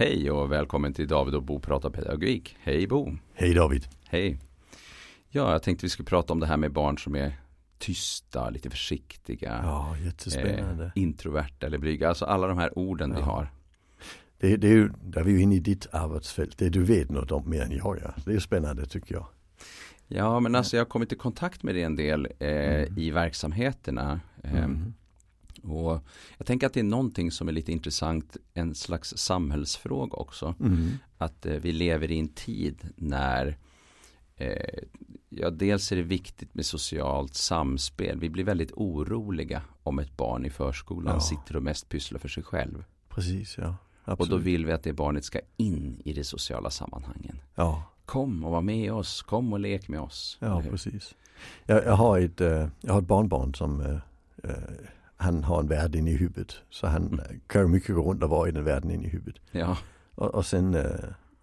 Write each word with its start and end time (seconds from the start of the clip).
Hej 0.00 0.30
och 0.30 0.52
välkommen 0.52 0.92
till 0.92 1.08
David 1.08 1.34
och 1.34 1.42
Bo 1.42 1.60
pratar 1.60 1.90
pedagogik. 1.90 2.56
Hej 2.60 2.86
Bo. 2.86 3.16
Hej 3.34 3.54
David. 3.54 3.88
Hej. 4.08 4.38
Ja, 5.28 5.52
jag 5.52 5.62
tänkte 5.62 5.86
vi 5.86 5.90
skulle 5.90 6.06
prata 6.06 6.32
om 6.32 6.40
det 6.40 6.46
här 6.46 6.56
med 6.56 6.72
barn 6.72 6.98
som 6.98 7.14
är 7.14 7.32
tysta, 7.78 8.50
lite 8.50 8.70
försiktiga. 8.70 9.60
Ja, 9.62 9.96
jättespännande. 10.04 10.84
Eh, 10.84 10.90
introverta 10.94 11.66
eller 11.66 11.78
blyga. 11.78 12.08
Alltså 12.08 12.24
alla 12.24 12.46
de 12.46 12.58
här 12.58 12.78
orden 12.78 13.10
ja. 13.10 13.16
vi 13.16 13.22
har. 13.22 13.50
Det, 14.38 14.56
det, 14.56 14.66
är 14.68 14.72
ju, 14.72 14.90
där 15.02 15.20
är 15.20 15.24
vi 15.24 15.32
ju 15.32 15.40
inne 15.40 15.54
i 15.54 15.60
ditt 15.60 15.86
arbetsfält. 15.92 16.58
Det 16.58 16.68
du 16.68 16.84
vet 16.84 17.10
något 17.10 17.32
om 17.32 17.50
mer 17.50 17.62
än 17.62 17.72
jag 17.72 17.98
gör. 17.98 18.14
Det 18.24 18.32
är 18.32 18.38
spännande 18.40 18.86
tycker 18.86 19.14
jag. 19.14 19.26
Ja, 20.08 20.40
men 20.40 20.54
alltså 20.54 20.76
jag 20.76 20.84
har 20.84 20.88
kommit 20.88 21.12
i 21.12 21.16
kontakt 21.16 21.62
med 21.62 21.74
det 21.74 21.82
en 21.82 21.96
del 21.96 22.28
eh, 22.38 22.48
mm. 22.48 22.98
i 22.98 23.10
verksamheterna. 23.10 24.20
Eh, 24.42 24.64
mm. 24.64 24.94
Och 25.62 26.00
jag 26.38 26.46
tänker 26.46 26.66
att 26.66 26.72
det 26.72 26.80
är 26.80 26.84
någonting 26.84 27.30
som 27.30 27.48
är 27.48 27.52
lite 27.52 27.72
intressant, 27.72 28.36
en 28.54 28.74
slags 28.74 29.16
samhällsfråga 29.16 30.16
också. 30.16 30.54
Mm. 30.60 30.90
Att 31.18 31.46
eh, 31.46 31.54
vi 31.54 31.72
lever 31.72 32.10
i 32.10 32.18
en 32.18 32.28
tid 32.28 32.88
när 32.96 33.56
eh, 34.36 34.84
Ja, 35.30 35.50
dels 35.50 35.92
är 35.92 35.96
det 35.96 36.02
viktigt 36.02 36.54
med 36.54 36.66
socialt 36.66 37.34
samspel. 37.34 38.20
Vi 38.20 38.30
blir 38.30 38.44
väldigt 38.44 38.72
oroliga 38.72 39.62
om 39.82 39.98
ett 39.98 40.16
barn 40.16 40.44
i 40.44 40.50
förskolan 40.50 41.14
ja. 41.14 41.20
sitter 41.20 41.56
och 41.56 41.62
mest 41.62 41.88
pysslar 41.88 42.18
för 42.18 42.28
sig 42.28 42.42
själv. 42.42 42.84
Precis, 43.08 43.58
ja. 43.58 43.76
Absolut. 44.04 44.32
Och 44.32 44.38
då 44.38 44.44
vill 44.44 44.66
vi 44.66 44.72
att 44.72 44.82
det 44.82 44.92
barnet 44.92 45.24
ska 45.24 45.40
in 45.56 46.02
i 46.04 46.12
de 46.12 46.24
sociala 46.24 46.70
sammanhangen. 46.70 47.40
Ja. 47.54 47.82
Kom 48.04 48.44
och 48.44 48.50
var 48.50 48.60
med 48.60 48.92
oss, 48.92 49.22
kom 49.22 49.52
och 49.52 49.60
lek 49.60 49.88
med 49.88 50.00
oss. 50.00 50.36
Ja, 50.40 50.62
precis. 50.70 51.14
Jag, 51.66 51.84
jag, 51.84 51.92
har 51.92 52.18
ett, 52.18 52.40
äh, 52.40 52.68
jag 52.80 52.92
har 52.92 53.00
ett 53.00 53.06
barnbarn 53.06 53.54
som 53.54 53.80
äh, 53.80 54.50
han 55.18 55.44
har 55.44 55.60
en 55.60 55.68
värld 55.68 55.94
inne 55.94 56.10
i 56.10 56.16
huvudet. 56.16 56.62
Så 56.70 56.86
han 56.86 57.06
mm. 57.06 57.40
kan 57.46 57.62
ju 57.62 57.68
mycket 57.68 57.94
gå 57.94 58.02
runt 58.02 58.22
och 58.22 58.30
vara 58.30 58.48
i 58.48 58.52
den 58.52 58.64
världen 58.64 58.90
inne 58.90 59.06
i 59.06 59.08
huvudet. 59.08 59.42
Ja. 59.50 59.78
Och, 60.14 60.34
och 60.34 60.46
sen 60.46 60.74
äh, 60.74 60.84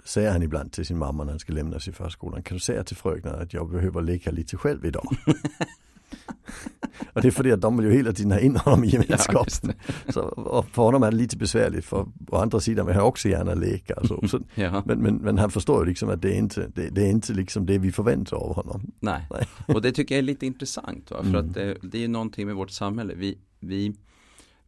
säger 0.06 0.32
han 0.32 0.44
ibland 0.44 0.72
till 0.72 0.86
sin 0.86 0.98
mamma 0.98 1.24
när 1.24 1.32
han 1.32 1.40
ska 1.40 1.54
lämnas 1.54 1.88
i 1.88 1.92
förskolan. 1.92 2.44
Kan 2.44 2.56
du 2.56 2.60
säga 2.60 2.84
till 2.84 2.98
fröknen 2.98 3.42
att 3.42 3.54
jag 3.54 3.70
behöver 3.70 4.02
leka 4.02 4.32
lite 4.32 4.58
själv 4.58 4.86
idag? 4.86 5.06
och 7.16 7.22
det 7.22 7.28
är 7.28 7.32
för 7.32 7.54
att 7.54 7.62
de 7.62 7.78
vill 7.78 7.86
ju 7.86 7.94
hela 7.94 8.14
tiden 8.14 8.32
ha 8.32 8.40
in 8.40 8.56
honom 8.56 8.84
i 8.84 8.88
gemenskapen. 8.88 9.74
Ja, 10.06 10.12
så, 10.14 10.66
för 10.72 10.82
honom 10.82 11.04
är 11.04 11.12
det 11.12 11.18
lite 11.18 11.38
besvärligt 11.38 11.86
för 11.86 12.08
å 12.28 12.38
andra 12.38 12.60
sidan 12.60 12.86
vill 12.86 12.96
han 12.96 13.06
också 13.06 13.30
gärna 13.30 13.54
leka. 13.54 13.96
Så. 14.04 14.28
så 14.28 14.40
ja. 14.56 14.84
men, 14.86 15.00
men, 15.00 15.16
men, 15.16 15.38
han 15.38 15.52
förstår 15.52 15.84
ju 15.84 15.90
liksom 15.90 16.10
att 16.10 16.22
det 16.22 16.34
är 16.34 16.38
inte 16.38 16.72
det, 16.76 16.90
det 16.90 17.02
är 17.02 17.10
inte 17.10 17.34
liksom 17.34 17.66
det 17.66 17.78
vi 17.78 17.92
förväntar 17.92 18.38
av 18.38 18.56
honom. 18.56 18.92
Nej, 19.00 19.28
Nej. 19.32 19.48
och 19.68 19.82
det 19.82 19.92
tycker 19.92 20.16
jag 20.16 20.20
är 20.20 20.24
lite 20.24 20.46
intressant. 20.46 21.12
Va? 21.12 21.18
För 21.18 21.30
mm. 21.30 21.46
att 21.46 21.54
det, 21.54 21.78
det 21.82 22.04
är 22.04 22.08
någonting 22.08 22.48
med 22.48 22.56
vårt 22.56 22.72
samhälle. 22.72 23.14
Vi, 23.16 23.38
vi, 23.60 23.96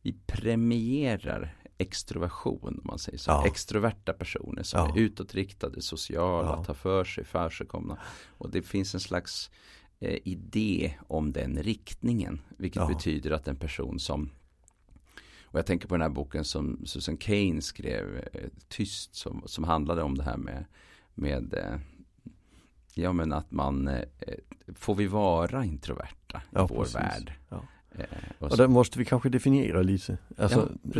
vi 0.01 0.15
premierar 0.27 1.55
extroversion 1.77 2.59
om 2.63 2.81
man 2.83 2.99
säger 2.99 3.17
så. 3.17 3.31
Ja. 3.31 3.45
Extroverta 3.45 4.13
personer 4.13 4.63
som 4.63 4.79
ja. 4.79 4.95
är 4.95 4.99
utåtriktade, 4.99 5.81
sociala, 5.81 6.49
ja. 6.49 6.63
tar 6.63 6.73
för 6.73 7.03
sig, 7.03 7.23
försigkomna. 7.23 7.97
Och 8.37 8.51
det 8.51 8.61
finns 8.61 8.93
en 8.93 8.99
slags 8.99 9.51
eh, 9.99 10.17
idé 10.23 10.93
om 11.07 11.31
den 11.31 11.63
riktningen. 11.63 12.41
Vilket 12.57 12.81
ja. 12.81 12.87
betyder 12.87 13.31
att 13.31 13.47
en 13.47 13.55
person 13.55 13.99
som 13.99 14.29
och 15.49 15.59
jag 15.59 15.65
tänker 15.65 15.87
på 15.87 15.93
den 15.93 16.01
här 16.01 16.09
boken 16.09 16.45
som 16.45 16.85
Susan 16.85 17.17
Kane 17.17 17.61
skrev, 17.61 18.29
eh, 18.33 18.41
Tyst, 18.67 19.15
som, 19.15 19.43
som 19.45 19.63
handlade 19.63 20.03
om 20.03 20.17
det 20.17 20.23
här 20.23 20.37
med, 20.37 20.65
med 21.15 21.53
eh, 21.53 21.79
Ja 22.97 23.13
men 23.13 23.33
att 23.33 23.51
man, 23.51 23.87
eh, 23.87 24.03
får 24.75 24.95
vi 24.95 25.07
vara 25.07 25.65
introverta 25.65 26.41
i 26.51 26.55
vår 26.55 26.67
precis. 26.67 26.95
värld? 26.95 27.33
Eh, 27.49 28.03
och, 28.39 28.51
och 28.51 28.57
där 28.57 28.67
måste 28.67 28.99
vi 28.99 29.05
kanske 29.05 29.29
definiera 29.29 29.81
lite. 29.81 30.17
Alltså, 30.37 30.71
ja, 30.93 30.99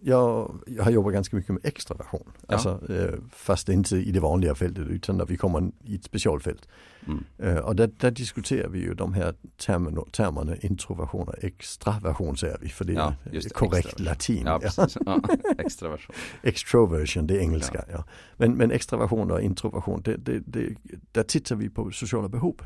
jag, 0.00 0.58
jag, 0.66 0.84
har 0.84 0.90
jobbat 0.90 1.12
ganska 1.12 1.36
mycket 1.36 1.52
med 1.52 1.66
extraversion. 1.66 2.32
Ja. 2.48 2.54
Alltså, 2.54 2.92
eh, 2.92 3.14
fast 3.32 3.68
inte 3.68 3.96
i 3.96 4.10
det 4.10 4.20
vanliga 4.20 4.54
fältet 4.54 4.86
utan 4.88 5.16
när 5.16 5.26
vi 5.26 5.36
kommer 5.36 5.70
i 5.84 5.94
ett 5.94 6.04
specialfält. 6.04 6.68
Mm. 7.06 7.24
Eh, 7.38 7.56
och 7.56 7.76
där, 7.76 7.90
där, 7.96 8.10
diskuterar 8.10 8.68
vi 8.68 8.78
ju 8.78 8.94
de 8.94 9.12
här 9.14 9.34
termerna, 9.56 10.02
termerna 10.12 10.56
introversion 10.56 11.28
och 11.28 11.44
extraversion 11.44 12.36
säger 12.36 12.58
vi 12.60 12.68
för 12.68 12.84
det 12.84 12.92
ja, 12.92 13.14
är 13.32 13.48
korrekt 13.48 14.00
latin. 14.00 14.42
Ja, 14.46 14.60
ja. 15.06 15.20
extraversion. 15.58 16.16
Extroversion, 16.42 17.26
det 17.26 17.36
är 17.36 17.40
engelska. 17.40 18.04
Men, 18.36 18.54
men 18.54 18.70
extraversion 18.70 19.30
och 19.30 19.40
introversion, 19.40 20.02
det, 20.02 20.16
det, 20.16 20.42
det, 20.46 20.74
där 21.12 21.22
tittar 21.22 21.56
vi 21.56 21.70
på 21.70 21.90
sociala 21.90 22.28
behov. 22.28 22.56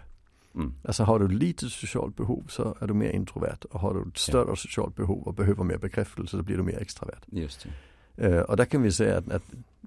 Mm. 0.55 0.75
Alltså 0.85 1.03
har 1.05 1.19
du 1.19 1.29
lite 1.29 1.71
socialt 1.71 2.17
behov 2.17 2.45
så 2.49 2.77
är 2.81 2.87
du 2.87 2.95
mer 2.95 3.11
introvert 3.11 3.65
och 3.71 3.81
har 3.81 3.95
du 3.95 4.09
ett 4.09 4.19
större 4.19 4.49
ja. 4.49 4.57
socialt 4.57 4.97
behov 4.97 5.23
och 5.23 5.35
behöver 5.35 5.65
mer 5.65 5.79
bekräftelse 5.79 6.37
så 6.37 6.43
blir 6.43 6.57
du 6.57 6.63
mer 6.63 6.79
extravert. 6.79 7.23
Just. 7.27 7.67
Uh, 8.23 8.39
och 8.39 8.57
där 8.57 8.65
kan 8.65 8.83
vi 8.83 8.93
säga 8.93 9.19
att, 9.19 9.33
att, 9.33 9.43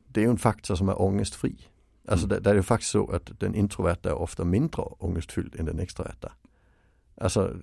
det 0.08 0.24
är 0.24 0.30
en 0.30 0.38
faktor 0.38 0.76
som 0.76 0.90
är 0.90 1.02
ångestfri. 1.02 1.56
Alltså 2.08 2.26
mm. 2.26 2.36
där, 2.36 2.42
där 2.42 2.52
är 2.52 2.56
det 2.56 2.64
faktiskt 2.64 2.92
så 2.92 3.12
att 3.12 3.40
den 3.40 3.56
introverta 3.56 4.10
är 4.10 4.14
ofta 4.14 4.46
mindre 4.46 4.82
ångestfylld 4.82 5.60
än 5.60 5.66
den 5.66 5.80
extraverta. 5.80 6.32
Alltså, 7.18 7.56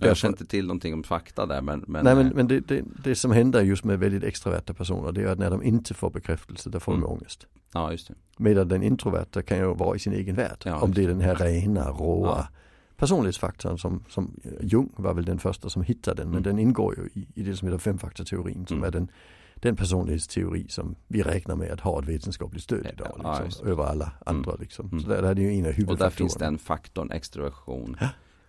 jag 0.00 0.16
känner 0.16 0.32
inte 0.32 0.46
till 0.46 0.66
någonting 0.66 0.94
om 0.94 1.02
fakta 1.02 1.46
där 1.46 1.62
men, 1.62 1.84
men 1.86 2.04
Nej 2.04 2.14
men, 2.14 2.28
men 2.28 2.48
det, 2.48 2.60
det, 2.60 2.84
det, 3.04 3.14
som 3.14 3.30
händer 3.30 3.62
just 3.62 3.84
med 3.84 3.98
väldigt 3.98 4.24
extraverta 4.24 4.74
personer 4.74 5.12
det 5.12 5.22
är 5.22 5.26
att 5.26 5.38
när 5.38 5.50
de 5.50 5.62
inte 5.62 5.94
får 5.94 6.10
bekräftelse 6.10 6.70
då 6.70 6.80
får 6.80 6.92
mm. 6.92 7.02
de 7.02 7.12
ångest. 7.12 7.46
Ja 7.72 7.92
just 7.92 8.08
det. 8.08 8.14
Medan 8.38 8.68
den 8.68 8.82
introverta 8.82 9.42
kan 9.42 9.58
ju 9.58 9.74
vara 9.74 9.96
i 9.96 9.98
sin 9.98 10.12
egen 10.12 10.36
värld. 10.36 10.62
Ja, 10.64 10.80
om 10.80 10.94
det 10.94 11.04
är 11.04 11.08
den 11.08 11.20
här 11.20 11.34
rena, 11.34 11.90
råa 11.90 12.28
ja. 12.28 12.48
personlighetsfaktorn 12.96 13.78
som, 13.78 14.04
som 14.08 14.40
Jung 14.60 14.92
var 14.96 15.14
väl 15.14 15.24
den 15.24 15.38
första 15.38 15.70
som 15.70 15.82
hittade 15.82 16.22
den. 16.22 16.30
Men 16.30 16.38
mm. 16.38 16.42
den 16.42 16.58
ingår 16.58 16.96
ju 16.98 17.20
i, 17.20 17.28
i 17.34 17.42
det 17.42 17.56
som 17.56 17.68
heter 17.68 17.78
femfaktorteorin 17.78 18.66
som 18.66 18.76
mm. 18.76 18.86
är 18.86 18.90
den, 18.90 19.10
den 19.54 19.76
personlighetsteori 19.76 20.68
som 20.68 20.96
vi 21.08 21.22
räknar 21.22 21.56
med 21.56 21.70
att 21.72 21.80
ha 21.80 22.02
ett 22.02 22.08
vetenskapligt 22.08 22.64
stöd 22.64 22.86
idag. 22.92 23.40
Liksom, 23.40 23.64
ja, 23.66 23.70
över 23.70 23.84
alla 23.84 24.12
andra 24.26 24.50
mm. 24.50 24.60
liksom. 24.60 25.00
Så 25.00 25.08
där, 25.08 25.22
där 25.22 25.30
är 25.30 25.34
det 25.34 25.42
ju 25.42 25.58
en 25.58 25.66
av 25.66 25.72
huvudfaktorerna. 25.72 25.92
Och 25.92 25.98
där 25.98 26.10
finns 26.10 26.34
den 26.34 26.58
faktorn 26.58 27.10
extroversion 27.10 27.96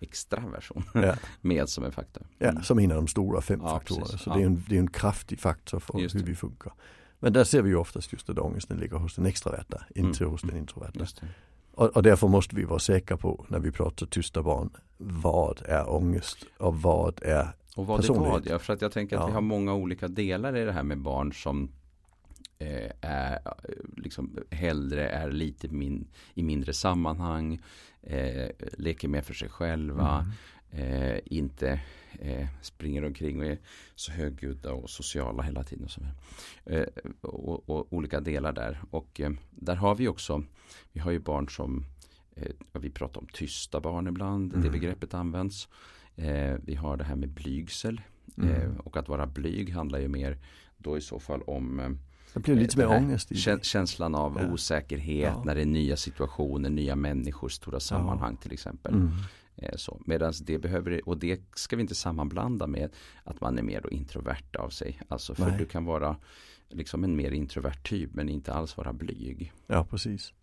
extraversion 0.02 0.84
ja. 0.94 1.16
med 1.42 1.70
som 1.70 1.84
en 1.84 1.92
faktor. 1.92 2.24
Mm. 2.40 2.56
Ja, 2.56 2.64
som 2.64 2.80
en 2.80 2.92
av 2.92 2.98
de 2.98 3.08
stora 3.08 3.42
fem 3.42 3.60
ja, 3.64 3.70
faktorerna. 3.70 4.06
Så 4.06 4.30
ja. 4.30 4.34
det, 4.36 4.42
är 4.42 4.46
en, 4.46 4.64
det 4.70 4.76
är 4.76 4.80
en 4.80 4.90
kraftig 4.90 5.40
faktor 5.40 5.80
för 5.80 5.94
hur 5.94 6.24
vi 6.24 6.36
funkar. 6.36 6.74
Men 7.20 7.34
där 7.34 7.44
ser 7.44 7.62
vi 7.62 7.70
ju 7.70 7.76
oftast 7.76 8.14
just 8.14 8.30
att 8.30 8.38
ångesten 8.38 8.78
ligger 8.78 8.98
hos 8.98 9.16
den 9.16 9.26
extraverta, 9.26 9.84
inte 9.96 10.24
mm. 10.24 10.32
hos 10.32 10.42
den 10.42 10.58
introverta. 10.58 11.06
Och, 11.72 11.90
och, 11.90 12.04
därför 12.04 12.28
måste 12.28 12.56
vi 12.56 12.64
vara 12.64 12.80
säkra 12.80 13.18
på 13.18 13.46
när 13.50 13.60
vi 13.60 13.72
pratar 13.72 14.06
tysta 14.06 14.44
barn, 14.44 14.70
vad 14.98 15.62
är 15.66 15.90
ångest 15.90 16.38
och 16.58 16.82
vad 16.82 17.24
är 17.24 17.48
och 17.76 17.88
vad 17.88 18.02
det 18.02 18.14
vad, 18.14 18.48
ja, 18.48 18.60
för 18.60 18.74
att 18.74 18.82
jag 18.82 18.92
tänker 18.92 19.18
att 19.18 19.30
vi 19.30 19.34
har 19.34 19.42
många 19.42 19.74
olika 19.74 20.08
delar 20.08 20.58
i 20.58 20.66
det 20.66 20.72
här 20.72 20.84
med 20.84 20.98
barn 20.98 21.34
som 21.34 21.72
eh, 22.62 22.92
är 23.02 23.40
liksom 23.98 24.38
hellre 24.50 25.10
är 25.10 25.32
lite 25.32 25.68
min, 25.68 26.08
i 26.34 26.44
mindre 26.44 26.74
sammanhang, 26.74 27.62
eh, 28.02 28.50
leker 28.78 29.08
mer 29.08 29.22
för 29.22 29.34
sig 29.34 29.50
själva, 29.50 30.26
mm. 30.72 31.14
eh, 31.14 31.20
inte 31.26 31.82
eh, 32.20 32.48
springer 32.62 33.06
omkring 33.06 33.40
och 33.40 33.46
är 33.46 33.58
så 33.96 34.12
högljudda 34.12 34.74
och 34.74 34.90
sociala 34.90 35.44
hela 35.44 35.64
tiden. 35.64 35.86
Och, 35.86 35.92
så 35.92 36.02
eh, 36.66 36.86
och, 37.22 37.70
och, 37.70 37.94
olika 37.94 38.20
delar 38.20 38.54
där. 38.54 38.82
Och 38.92 39.22
eh, 39.22 39.32
där 39.50 39.76
har 39.76 39.96
vi 39.96 40.08
också, 40.08 40.44
vi 40.92 41.00
har 41.00 41.12
ju 41.12 41.20
barn 41.20 41.50
som, 41.50 41.86
vi 42.72 42.90
pratar 42.90 43.22
om 43.22 43.28
tysta 43.34 43.80
barn 43.80 44.08
ibland, 44.08 44.54
mm. 44.54 44.64
det 44.64 44.70
begreppet 44.70 45.14
används. 45.14 45.68
vi 46.66 46.76
har 46.76 46.98
det 46.98 47.04
här 47.04 47.16
med 47.16 47.30
blygsel. 47.30 48.02
Mm. 48.38 48.80
och 48.80 48.98
att 48.98 49.10
vara 49.10 49.28
blyg 49.28 49.74
handlar 49.74 50.00
ju 50.00 50.08
mer 50.08 50.38
då 50.78 50.98
i 50.98 51.02
så 51.02 51.20
fall 51.20 51.42
om 51.42 51.98
det 52.34 52.40
blir 52.40 52.56
lite 52.56 52.78
mer 52.78 52.88
ångest. 52.88 53.32
I 53.32 53.36
känslan 53.62 54.16
av 54.16 54.38
ja. 54.42 54.54
osäkerhet 54.54 55.34
ja. 55.36 55.44
när 55.46 55.56
det 55.56 55.62
är 55.62 55.66
nya 55.66 55.98
situationer, 55.98 56.70
nya 56.70 56.96
människor, 56.96 57.50
stora 57.50 57.80
sammanhang 57.80 58.34
ja. 58.34 58.42
till 58.42 58.54
exempel. 58.54 58.94
Mm. 58.94 59.12
Eh, 59.56 59.78
Medan 60.06 60.34
det 60.42 60.58
behöver, 60.58 61.10
och 61.10 61.18
det 61.18 61.42
ska 61.56 61.76
vi 61.76 61.82
inte 61.82 61.96
sammanblanda 61.96 62.68
med 62.68 62.90
att 63.24 63.42
man 63.42 63.58
är 63.58 63.64
mer 63.64 63.94
introvert 63.94 64.56
av 64.60 64.70
sig. 64.70 65.02
Alltså 65.08 65.36
för 65.36 65.46
Nej. 65.46 65.58
du 65.58 65.66
kan 65.66 65.86
vara 65.86 66.16
liksom 66.70 67.04
en 67.04 67.16
mer 67.16 67.32
introvert 67.32 67.84
typ 67.84 68.14
men 68.14 68.30
inte 68.30 68.54
alls 68.54 68.78
vara 68.78 68.94
blyg. 68.94 69.54
Ja 69.68 69.86
precis. 69.86 70.34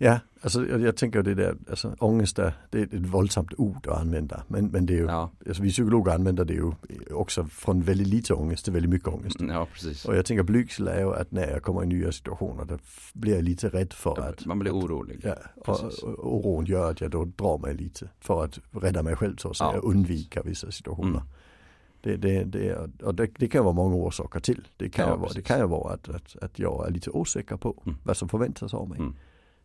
Ja, 0.00 0.18
alltså 0.40 0.66
jag, 0.66 0.80
jag 0.80 0.96
tänker 0.96 1.22
det 1.22 1.34
där, 1.34 1.56
alltså 1.70 1.96
ångest 1.98 2.38
är, 2.38 2.52
det 2.70 2.78
är 2.78 2.82
ett 2.82 2.94
våldsamt 2.94 3.54
ord 3.58 3.86
att 3.86 4.00
använda. 4.00 4.42
Men, 4.48 4.66
men 4.66 4.86
det 4.86 4.92
är 4.92 4.98
ju, 4.98 5.06
ja. 5.06 5.30
alltså 5.48 5.62
vi 5.62 5.70
psykologer 5.70 6.12
använder 6.12 6.44
det 6.44 6.54
ju 6.54 6.72
också 7.10 7.44
från 7.44 7.82
väldigt 7.82 8.06
lite 8.06 8.34
ångest 8.34 8.64
till 8.64 8.72
väldigt 8.72 8.90
mycket 8.90 9.08
ångest. 9.08 9.36
Ja, 9.40 9.68
precis. 9.72 10.04
Och 10.04 10.16
jag 10.16 10.26
tänker 10.26 10.42
blygsel 10.42 10.88
är 10.88 11.00
ju 11.00 11.14
att 11.14 11.30
när 11.30 11.50
jag 11.50 11.62
kommer 11.62 11.82
i 11.82 11.86
nya 11.86 12.12
situationer 12.12 12.64
då 12.64 12.78
blir 13.12 13.34
jag 13.34 13.42
lite 13.42 13.68
rädd 13.68 13.92
för 13.92 14.14
ja, 14.16 14.24
att 14.24 14.46
Man 14.46 14.58
blir 14.58 14.72
orolig. 14.72 15.20
Ja, 15.22 15.34
och, 15.54 15.80
och 16.18 16.46
oron 16.46 16.64
gör 16.64 16.90
att 16.90 17.00
jag 17.00 17.10
då 17.10 17.24
drar 17.24 17.58
mig 17.58 17.74
lite 17.74 18.08
för 18.20 18.44
att 18.44 18.58
rädda 18.70 19.02
mig 19.02 19.16
själv 19.16 19.36
så 19.36 19.48
att 19.48 19.58
ja, 19.60 19.74
undvika 19.82 20.42
vissa 20.42 20.70
situationer. 20.70 21.08
Mm. 21.08 21.22
Det, 22.00 22.16
det, 22.16 22.44
det, 22.44 22.76
och 23.02 23.14
det, 23.14 23.28
det, 23.38 23.48
kan 23.48 23.64
vara 23.64 23.74
många 23.74 23.94
orsaker 23.94 24.40
till. 24.40 24.68
Det 24.76 24.90
kan, 24.90 25.08
ja, 25.08 25.16
vara, 25.16 25.32
det 25.32 25.42
kan 25.42 25.58
ju 25.58 25.66
vara 25.66 25.94
att, 25.94 26.08
att, 26.08 26.36
att 26.42 26.58
jag 26.58 26.86
är 26.86 26.90
lite 26.90 27.10
osäker 27.10 27.56
på 27.56 27.82
mm. 27.86 27.98
vad 28.02 28.16
som 28.16 28.28
förväntas 28.28 28.74
av 28.74 28.88
mig. 28.88 28.98
Mm 28.98 29.14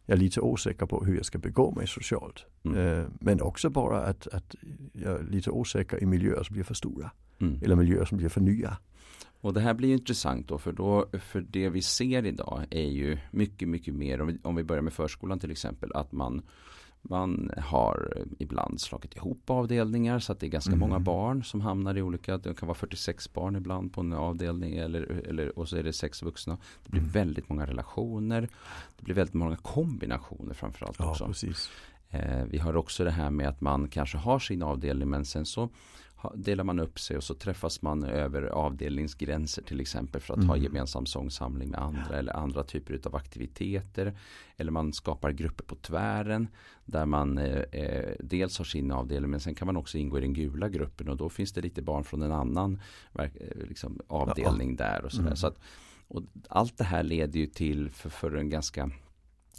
jag 0.06 0.16
är 0.16 0.20
lite 0.20 0.42
osäker 0.42 0.86
på 0.86 1.06
hur 1.06 1.16
jag 1.16 1.26
ska 1.26 1.38
begå 1.38 1.72
mig 1.72 1.88
socialt. 1.88 2.46
Mm. 2.64 2.78
Eh, 2.78 3.06
men 3.20 3.42
också 3.42 3.70
bara 3.70 4.06
att, 4.06 4.28
att 4.28 4.56
jag 4.94 5.20
är 5.20 5.24
lite 5.24 5.50
osäker 5.50 6.04
i 6.04 6.06
miljöer 6.06 6.44
som 6.44 6.54
blir 6.54 6.64
för 6.64 6.74
stora. 6.74 7.12
Mm. 7.40 7.60
Eller 7.64 7.76
miljöer 7.76 8.06
som 8.06 8.18
blir 8.18 8.30
för 8.30 8.42
nya. 8.42 8.78
Och 9.42 9.54
det 9.54 9.62
här 9.62 9.74
blir 9.74 9.88
ju 9.88 9.94
intressant 9.94 10.48
då 10.48 10.58
för, 10.58 10.72
då, 10.72 11.10
för 11.20 11.42
det 11.42 11.70
vi 11.70 11.82
ser 11.82 12.26
idag 12.26 12.66
är 12.70 12.90
ju 12.90 13.18
mycket, 13.32 13.68
mycket 13.68 13.94
mer, 13.94 14.22
om 14.22 14.28
vi, 14.28 14.38
om 14.44 14.56
vi 14.56 14.64
börjar 14.64 14.82
med 14.82 14.94
förskolan 14.94 15.40
till 15.40 15.52
exempel, 15.52 15.92
att 15.94 16.12
man 16.12 16.42
man 17.04 17.52
har 17.58 18.24
ibland 18.40 18.82
slagit 18.82 19.16
ihop 19.16 19.50
avdelningar 19.50 20.20
så 20.20 20.32
att 20.32 20.40
det 20.40 20.46
är 20.46 20.50
ganska 20.50 20.72
mm. 20.72 20.80
många 20.80 21.00
barn 21.00 21.44
som 21.44 21.62
hamnar 21.62 21.98
i 21.98 22.02
olika, 22.02 22.38
det 22.38 22.54
kan 22.54 22.68
vara 22.68 22.78
46 22.78 23.34
barn 23.34 23.56
ibland 23.56 23.94
på 23.94 24.02
en 24.02 24.14
avdelning 24.14 24.78
eller, 24.78 25.02
eller, 25.02 25.60
och 25.60 25.70
så 25.70 25.78
är 25.78 25.84
det 25.84 25.94
sex 25.94 26.22
vuxna. 26.22 26.58
Det 26.84 26.92
blir 26.92 27.02
mm. 27.02 27.12
väldigt 27.12 27.50
många 27.50 27.66
relationer. 27.66 28.50
Det 28.98 29.04
blir 29.04 29.16
väldigt 29.16 29.34
många 29.34 29.56
kombinationer 29.56 30.54
framförallt 30.54 31.00
ja, 31.00 31.12
också. 31.12 31.26
Precis. 31.26 31.70
Eh, 32.10 32.44
vi 32.46 32.58
har 32.58 32.76
också 32.76 33.04
det 33.04 33.12
här 33.12 33.30
med 33.30 33.50
att 33.50 33.62
man 33.62 33.88
kanske 33.88 34.18
har 34.18 34.40
sin 34.40 34.64
avdelning 34.64 35.10
men 35.10 35.26
sen 35.26 35.46
så 35.46 35.70
delar 36.36 36.64
man 36.64 36.80
upp 36.80 37.00
sig 37.00 37.18
och 37.18 37.24
så 37.24 37.34
träffas 37.34 37.82
man 37.82 38.04
över 38.04 38.44
avdelningsgränser 38.44 39.62
till 39.62 39.80
exempel 39.80 40.22
för 40.22 40.34
att 40.34 40.38
mm. 40.38 40.50
ha 40.50 40.58
gemensam 40.58 41.06
sångsamling 41.06 41.70
med 41.70 41.80
andra 41.80 42.20
eller 42.20 42.34
andra 42.34 42.64
typer 42.64 43.00
av 43.06 43.16
aktiviteter. 43.16 44.18
Eller 44.58 44.72
man 44.72 44.94
skapar 44.94 45.32
grupper 45.32 45.64
på 45.64 45.76
tvären 45.76 46.48
där 46.86 47.06
man 47.06 47.38
eh, 47.38 47.62
eh, 47.72 48.16
dels 48.20 48.58
har 48.58 48.66
sin 48.66 48.92
avdelning 48.92 49.32
men 49.32 49.40
sen 49.40 49.56
kan 49.56 49.66
man 49.66 49.78
också 49.78 49.98
ingå 49.98 50.18
i 50.18 50.22
den 50.22 50.34
gula 50.34 50.70
gruppen 50.70 51.10
och 51.10 51.18
då 51.18 51.30
finns 51.30 51.54
det 51.54 51.62
lite 51.62 51.82
barn 51.82 52.04
från 52.04 52.22
en 52.22 52.32
annan 52.32 52.82
eh, 53.20 53.30
liksom, 53.68 54.00
avdelning 54.08 54.76
ja. 54.80 54.86
där 54.86 55.06
och 55.06 55.12
sådär. 55.12 55.26
Mm. 55.26 55.36
Så 55.36 55.48
att, 55.48 55.60
och 56.08 56.24
allt 56.50 56.78
det 56.78 56.84
här 56.84 57.04
leder 57.04 57.40
ju 57.40 57.46
till 57.46 57.90
för, 57.90 58.10
för 58.10 58.36
en 58.36 58.50
ganska 58.50 58.92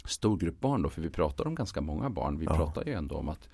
stor 0.05 0.37
grupp 0.37 0.59
barn 0.59 0.81
då, 0.81 0.89
för 0.89 1.01
vi 1.01 1.09
pratar 1.09 1.47
om 1.47 1.55
ganska 1.55 1.81
många 1.81 2.09
barn. 2.09 2.39
Vi 2.39 2.45
ja. 2.45 2.55
pratar 2.55 2.85
ju 2.85 2.93
ändå 2.93 3.15
om 3.15 3.29
att 3.29 3.49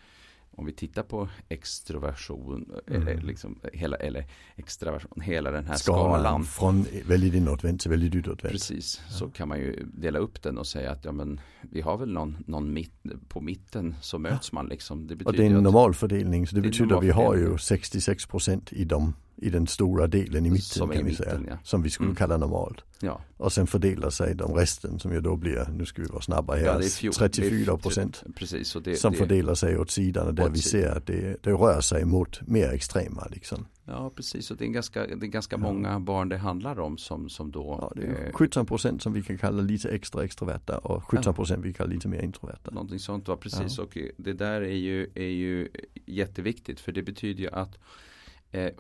om 0.56 0.66
vi 0.66 0.74
tittar 0.74 1.04
på 1.04 1.30
extroversion 1.50 2.72
mm. 2.88 3.08
eller, 3.08 3.22
liksom 3.22 3.60
hela, 3.74 3.98
eller 3.98 4.26
extraversion, 4.56 5.22
hela 5.22 5.52
den 5.52 5.66
här 5.66 5.76
skalan. 5.76 6.20
skalan 6.20 6.44
från 6.44 6.86
väldigt 7.08 7.34
inåtvänt 7.34 7.82
till 7.82 7.90
väldigt 7.90 8.16
utåtvänt. 8.16 8.52
Precis, 8.52 9.02
ja. 9.08 9.14
så 9.14 9.30
kan 9.30 9.48
man 9.48 9.60
ju 9.60 9.86
dela 9.94 10.20
upp 10.20 10.42
den 10.42 10.58
och 10.58 10.68
säga 10.68 10.92
att 10.92 11.06
ja 11.06 11.12
men 11.12 11.40
vi 11.62 11.82
har 11.82 11.98
väl 11.98 12.14
någon, 12.14 12.38
någon 12.48 12.74
mitt, 12.74 13.04
på 13.28 13.42
mitten 13.42 13.96
så 14.02 14.20
möts 14.20 14.52
man 14.52 14.66
liksom. 14.66 15.08
Det 15.08 15.26
och 15.26 15.34
det 15.34 15.46
är 15.46 15.52
en 15.52 15.64
normalfördelning 15.64 16.48
så 16.48 16.56
det, 16.56 16.62
det 16.62 16.68
betyder 16.68 16.96
att 16.96 17.04
vi 17.04 17.12
har 17.12 17.36
ju 17.36 17.56
66% 17.56 18.74
i 18.74 18.86
de 18.86 19.14
i 19.36 19.50
den 19.50 19.68
stora 19.68 20.08
delen 20.08 20.46
i 20.46 20.50
mitten 20.50 20.62
som 20.62 20.90
kan 20.90 20.98
vi 20.98 21.04
mitten, 21.04 21.26
säga. 21.26 21.42
Ja. 21.48 21.58
Som 21.64 21.82
vi 21.82 21.90
skulle 21.90 22.08
mm. 22.08 22.16
kalla 22.16 22.38
normalt. 22.38 22.84
Ja. 23.02 23.22
Och 23.38 23.54
sen 23.54 23.68
fördelar 23.68 24.10
sig 24.10 24.36
de 24.36 24.54
resten 24.54 25.00
som 25.00 25.14
ju 25.14 25.22
då 25.22 25.36
blir, 25.36 25.68
nu 25.78 25.86
ska 25.86 26.02
vi 26.02 26.08
vara 26.08 26.22
snabba 26.22 26.56
här, 26.56 26.66
ja, 26.66 26.82
fjol, 26.82 27.14
34 27.14 27.78
procent. 27.78 28.24
Precis. 28.36 28.78
Det, 28.84 28.96
som 28.96 29.12
det, 29.12 29.18
fördelar 29.18 29.56
sig 29.56 29.78
åt 29.78 29.92
sidan 29.92 30.36
där 30.36 30.50
vi 30.50 30.60
ser 30.60 30.98
att 30.98 31.08
det, 31.08 31.44
det 31.44 31.52
rör 31.52 31.82
sig 31.82 32.06
mot 32.06 32.48
mer 32.48 32.70
extrema 32.70 33.28
liksom. 33.32 33.66
Ja 33.86 34.12
precis 34.16 34.52
och 34.52 34.58
det 34.58 34.66
är 34.66 34.70
ganska, 34.70 35.08
det 35.08 35.26
är 35.26 35.28
ganska 35.28 35.58
många 35.58 36.00
barn 36.00 36.30
det 36.30 36.38
handlar 36.38 36.80
om 36.80 36.98
som, 36.98 37.30
som 37.30 37.52
då 37.52 37.78
ja, 37.82 37.92
det 37.96 38.08
är 38.08 38.32
17 38.34 38.62
eh, 38.62 38.68
procent 38.68 39.02
som 39.02 39.14
vi 39.14 39.22
kan 39.22 39.38
kalla 39.38 39.62
lite 39.62 39.90
extra 39.90 40.24
extroverta 40.24 40.78
och 40.78 41.04
17 41.04 41.34
procent 41.34 41.66
vi 41.66 41.74
kallar 41.74 41.94
lite 41.94 42.08
mer 42.08 42.22
introverta. 42.22 42.72
Någonting 42.72 43.00
sånt 43.00 43.28
var 43.28 43.36
precis 43.36 43.80
och 43.80 43.98
det 44.18 44.34
där 44.34 44.62
är 44.62 44.76
ju, 44.76 45.10
är 45.16 45.24
ju 45.24 45.70
jätteviktigt 46.06 46.80
för 46.80 46.92
det 46.92 47.04
betyder 47.04 47.44
ju 47.44 47.50
att 47.50 47.78
Eh, 48.52 48.72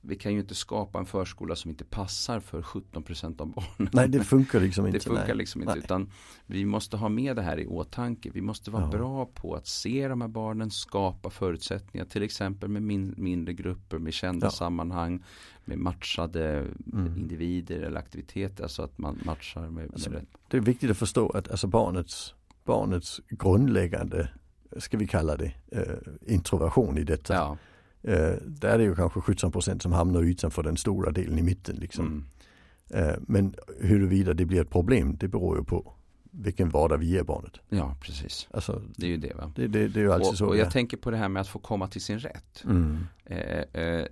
vi 0.00 0.16
kan 0.16 0.32
ju 0.32 0.40
inte 0.40 0.54
skapa 0.54 0.98
en 0.98 1.06
förskola 1.06 1.56
som 1.56 1.70
inte 1.70 1.84
passar 1.84 2.40
för 2.40 2.62
17% 2.62 3.40
av 3.40 3.52
barnen. 3.52 3.90
Nej 3.92 4.08
det 4.08 4.24
funkar 4.24 4.60
liksom 4.60 4.86
inte. 4.86 4.98
Det 4.98 5.04
funkar 5.04 5.26
nej. 5.26 5.36
liksom 5.36 5.62
inte 5.62 5.74
nej. 5.74 5.84
utan 5.84 6.10
vi 6.46 6.64
måste 6.64 6.96
ha 6.96 7.08
med 7.08 7.36
det 7.36 7.42
här 7.42 7.60
i 7.60 7.66
åtanke. 7.66 8.30
Vi 8.34 8.40
måste 8.40 8.70
vara 8.70 8.82
ja. 8.82 8.88
bra 8.88 9.26
på 9.26 9.54
att 9.54 9.66
se 9.66 10.08
de 10.08 10.20
här 10.20 10.28
barnen, 10.28 10.70
skapa 10.70 11.30
förutsättningar 11.30 12.04
till 12.06 12.22
exempel 12.22 12.68
med 12.68 12.82
min, 12.82 13.14
mindre 13.16 13.54
grupper, 13.54 13.98
med 13.98 14.14
kända 14.14 14.46
ja. 14.46 14.50
sammanhang, 14.50 15.24
med 15.64 15.78
matchade 15.78 16.66
mm. 16.92 17.16
individer 17.16 17.80
eller 17.80 17.98
aktiviteter. 18.00 18.62
Alltså 18.62 18.82
att 18.82 18.98
man 18.98 19.18
matchar 19.24 19.70
med, 19.70 19.90
alltså, 19.92 20.10
med 20.10 20.26
det. 20.48 20.56
är 20.56 20.60
viktigt 20.60 20.90
att 20.90 20.98
förstå 20.98 21.30
att 21.30 21.50
alltså 21.50 21.66
barnets, 21.66 22.34
barnets 22.64 23.20
grundläggande, 23.28 24.28
ska 24.76 24.96
vi 24.96 25.06
kalla 25.06 25.36
det, 25.36 25.52
eh, 25.72 26.32
introversion 26.34 26.98
i 26.98 27.04
detta. 27.04 27.34
Ja 27.34 27.56
Eh, 28.02 28.32
där 28.46 28.68
är 28.68 28.78
det 28.78 28.84
ju 28.84 28.94
kanske 28.94 29.20
17% 29.20 29.82
som 29.82 29.92
hamnar 29.92 30.22
utanför 30.22 30.62
den 30.62 30.76
stora 30.76 31.10
delen 31.10 31.38
i 31.38 31.42
mitten. 31.42 31.76
Liksom. 31.76 32.06
Mm. 32.06 33.08
Eh, 33.08 33.16
men 33.20 33.54
huruvida 33.80 34.34
det 34.34 34.44
blir 34.44 34.60
ett 34.60 34.70
problem 34.70 35.16
det 35.16 35.28
beror 35.28 35.58
ju 35.58 35.64
på 35.64 35.94
vilken 36.30 36.68
vardag 36.68 36.98
vi 36.98 37.06
ger 37.06 37.22
barnet. 37.22 37.60
Ja 37.68 37.96
precis. 38.00 38.48
Alltså, 38.50 38.82
det 38.96 39.06
är 39.06 39.10
ju 39.10 39.16
det 39.16 39.34
va. 39.34 39.52
Det, 39.56 39.66
det, 39.66 39.88
det 39.88 40.00
är 40.00 40.04
ju 40.04 40.12
alltid 40.12 40.28
och, 40.28 40.38
så. 40.38 40.46
Och 40.46 40.56
jag 40.56 40.70
tänker 40.70 40.96
på 40.96 41.10
det 41.10 41.16
här 41.16 41.28
med 41.28 41.40
att 41.40 41.48
få 41.48 41.58
komma 41.58 41.88
till 41.88 42.00
sin 42.00 42.18
rätt. 42.18 42.64
Mm. 42.64 43.06
Eh, 43.24 43.82
eh, 43.82 44.06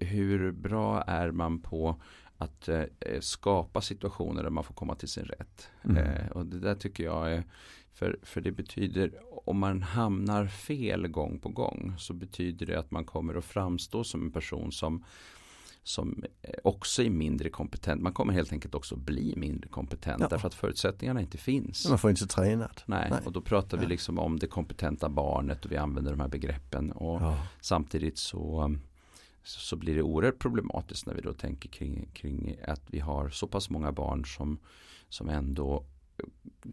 hur 0.00 0.52
bra 0.52 1.02
är 1.02 1.30
man 1.30 1.60
på 1.60 2.00
att 2.38 2.68
eh, 2.68 2.82
skapa 3.20 3.80
situationer 3.80 4.42
där 4.42 4.50
man 4.50 4.64
får 4.64 4.74
komma 4.74 4.94
till 4.94 5.08
sin 5.08 5.24
rätt. 5.24 5.68
Mm. 5.84 5.96
Eh, 5.96 6.26
och 6.30 6.46
det 6.46 6.58
där 6.58 6.74
tycker 6.74 7.04
jag 7.04 7.32
är 7.32 7.44
för, 7.92 8.18
för 8.22 8.40
det 8.40 8.52
betyder, 8.52 9.12
om 9.44 9.58
man 9.58 9.82
hamnar 9.82 10.46
fel 10.46 11.08
gång 11.08 11.38
på 11.38 11.48
gång 11.48 11.94
så 11.98 12.12
betyder 12.12 12.66
det 12.66 12.78
att 12.78 12.90
man 12.90 13.04
kommer 13.04 13.34
att 13.34 13.44
framstå 13.44 14.04
som 14.04 14.22
en 14.22 14.30
person 14.30 14.72
som 14.72 15.04
som 15.84 16.24
också 16.64 17.02
är 17.02 17.10
mindre 17.10 17.48
kompetent. 17.50 18.02
Man 18.02 18.12
kommer 18.12 18.32
helt 18.32 18.52
enkelt 18.52 18.74
också 18.74 18.96
bli 18.96 19.34
mindre 19.36 19.68
kompetent 19.68 20.20
ja. 20.20 20.28
därför 20.28 20.46
att 20.48 20.54
förutsättningarna 20.54 21.20
inte 21.20 21.38
finns. 21.38 21.88
Man 21.88 21.98
får 21.98 22.10
inte 22.10 22.26
tränat. 22.26 22.82
Nej, 22.86 23.10
Nej. 23.10 23.20
och 23.24 23.32
då 23.32 23.40
pratar 23.40 23.78
vi 23.78 23.86
liksom 23.86 24.18
om 24.18 24.38
det 24.38 24.46
kompetenta 24.46 25.08
barnet 25.08 25.64
och 25.64 25.72
vi 25.72 25.76
använder 25.76 26.10
de 26.10 26.20
här 26.20 26.28
begreppen 26.28 26.92
och 26.92 27.22
ja. 27.22 27.46
samtidigt 27.60 28.18
så 28.18 28.74
så 29.44 29.76
blir 29.76 29.94
det 29.94 30.02
oerhört 30.02 30.38
problematiskt 30.38 31.06
när 31.06 31.14
vi 31.14 31.20
då 31.20 31.32
tänker 31.32 31.68
kring, 31.68 32.08
kring 32.12 32.56
att 32.64 32.82
vi 32.86 32.98
har 32.98 33.28
så 33.28 33.46
pass 33.46 33.70
många 33.70 33.92
barn 33.92 34.24
som, 34.24 34.58
som 35.08 35.28
ändå 35.28 35.84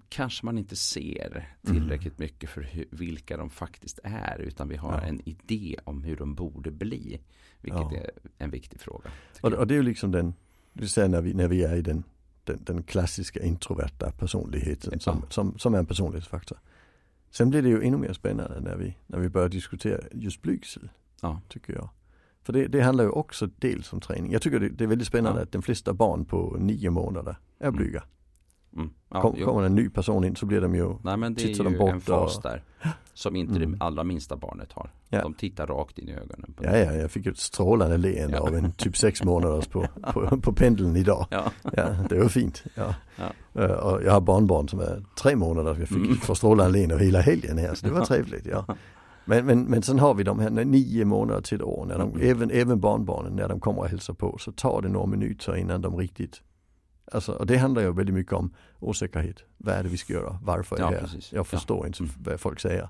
kanske 0.10 0.46
man 0.46 0.58
inte 0.58 0.76
ser 0.76 1.56
tillräckligt 1.66 2.20
mm. 2.20 2.26
mycket 2.26 2.50
för 2.50 2.62
hur, 2.62 2.86
vilka 2.90 3.38
de 3.38 3.50
faktiskt 3.50 4.00
är 4.04 4.40
utan 4.40 4.70
vi 4.70 4.76
har 4.76 4.94
ja. 4.94 5.02
en 5.02 5.30
idé 5.30 5.76
om 5.84 6.04
hur 6.04 6.16
de 6.16 6.36
borde 6.36 6.72
bli. 6.72 7.20
Vilket 7.62 7.92
ja. 7.92 7.98
är 7.98 8.12
en 8.38 8.50
viktig 8.50 8.80
fråga. 8.80 9.10
Och, 9.42 9.54
och, 9.54 9.68
det 9.68 9.74
är 9.74 9.78
ju 9.78 9.84
liksom 9.84 10.12
den, 10.12 10.34
du 10.74 10.88
säger 10.88 11.08
när 11.08 11.22
vi, 11.22 11.34
när 11.34 11.48
vi 11.48 11.64
är 11.64 11.76
i 11.76 11.82
den, 11.82 12.04
den, 12.44 12.60
den 12.64 12.84
klassiska 12.84 13.44
introverta 13.44 14.12
personligheten 14.12 14.92
ja. 14.94 15.00
som, 15.00 15.26
som, 15.30 15.60
som 15.60 15.74
är 15.74 15.80
en 15.80 15.86
personlighetsfaktor. 15.86 16.58
Sen 17.32 17.50
blir 17.50 17.62
det 17.62 17.70
ju 17.70 17.84
ännu 17.84 17.98
mer 17.98 18.14
spännande 18.14 18.60
när 18.60 18.76
vi, 18.76 18.96
när 19.08 19.19
vi 19.19 19.30
börjar 19.30 19.50
diskutera 19.50 20.02
just 20.12 20.42
blygsel. 20.42 20.90
Tycker 21.48 21.74
jag. 21.74 21.90
För 22.44 22.54
det, 22.54 22.68
det, 22.68 22.81
handlar 22.81 23.04
ju 23.04 23.10
också 23.10 23.50
dels 23.60 23.94
om 23.94 24.00
träning. 24.00 24.31
Jag 24.31 24.42
tycker 24.42 24.60
det, 24.60 24.69
det 24.69 24.84
är 24.84 24.88
väldigt 24.88 25.08
spännande 25.08 25.42
att 25.42 25.52
de 25.52 25.62
flesta 25.62 25.94
barn 25.94 26.26
på 26.26 26.58
nio 26.60 26.90
månader 26.90 27.36
är 27.60 27.68
mm. 27.68 27.78
blyga. 27.78 28.00
Mm. 28.00 28.10
Mm. 28.76 28.90
Ja, 29.09 29.21
Kom, 29.21 29.35
kommer 29.35 29.64
en 29.64 29.76
ny 29.76 29.90
person 29.90 30.23
in 30.23 30.35
så 30.35 30.45
blir 30.45 30.61
de 30.61 30.76
ju 30.76 30.95
Nej 31.04 31.18
men 31.18 31.33
det 31.33 31.44
är 31.44 31.47
ju 31.47 31.64
de 31.64 31.76
en 31.76 32.02
fas 32.02 32.40
där 32.42 32.64
Som 33.14 33.35
inte 33.35 33.56
mm. 33.56 33.71
det 33.71 33.85
allra 33.85 34.04
minsta 34.04 34.35
barnet 34.35 34.73
har 34.73 34.90
ja. 35.09 35.21
De 35.21 35.33
tittar 35.33 35.68
rakt 35.68 35.99
in 35.99 36.09
i 36.09 36.14
ögonen 36.14 36.54
Ja, 36.61 36.78
ja, 36.78 36.94
jag 36.94 37.11
fick 37.11 37.26
ett 37.26 37.38
strålande 37.38 37.97
leende 37.97 38.38
ja. 38.38 38.44
av 38.44 38.56
en 38.56 38.71
typ 38.71 38.97
sex 38.97 39.23
månaders 39.23 39.68
på, 39.68 39.88
på, 40.14 40.38
på 40.42 40.54
pendeln 40.54 40.95
idag 40.95 41.28
ja. 41.30 41.52
ja, 41.73 41.95
det 42.09 42.19
var 42.19 42.30
fint 42.30 42.64
ja. 42.76 42.95
Uh, 43.59 43.71
och 43.71 44.04
jag 44.04 44.11
har 44.11 44.21
barnbarn 44.21 44.68
som 44.68 44.80
är 44.80 45.04
tre 45.21 45.35
månader 45.35 45.76
Jag 45.80 45.88
fick 45.88 45.97
mm. 45.97 46.35
strålande 46.35 46.80
leende 46.80 47.06
hela 47.06 47.21
helgen 47.21 47.57
här 47.57 47.73
så 47.73 47.85
det 47.85 47.94
var 47.94 48.06
trevligt 48.06 48.45
ja 48.45 48.66
men, 49.30 49.45
men, 49.45 49.64
men 49.64 49.81
sen 49.81 49.99
har 49.99 50.14
vi 50.14 50.23
de 50.23 50.40
här 50.40 50.49
nio 50.49 51.06
månader 51.06 51.42
till 51.42 51.56
ett 51.56 51.64
år, 51.64 51.85
när 51.85 51.97
de, 51.97 52.11
mm. 52.11 52.30
även, 52.30 52.52
även 52.52 52.80
barnbarnen 52.80 53.33
när 53.33 53.47
de 53.47 53.59
kommer 53.59 53.80
och 53.80 53.88
hälsar 53.88 54.14
på 54.14 54.38
så 54.38 54.52
tar 54.52 54.81
det 54.81 54.90
några 54.90 55.06
minuter 55.06 55.56
innan 55.56 55.81
de 55.81 55.97
riktigt 55.97 56.42
Alltså, 57.11 57.31
och 57.31 57.45
det 57.45 57.57
handlar 57.57 57.81
ju 57.81 57.94
väldigt 57.94 58.16
mycket 58.16 58.33
om 58.33 58.54
osäkerhet. 58.80 59.44
Vad 59.57 59.75
är 59.75 59.83
det 59.83 59.89
vi 59.89 59.97
ska 59.97 60.13
göra? 60.13 60.39
Varför 60.44 60.75
är 60.75 60.80
jag 60.80 60.92
här? 60.92 60.99
Precis. 60.99 61.33
Jag 61.33 61.47
förstår 61.47 61.80
ja. 61.80 61.87
inte 61.87 62.04
mm. 62.04 62.16
vad 62.18 62.39
folk 62.39 62.59
säger. 62.59 62.89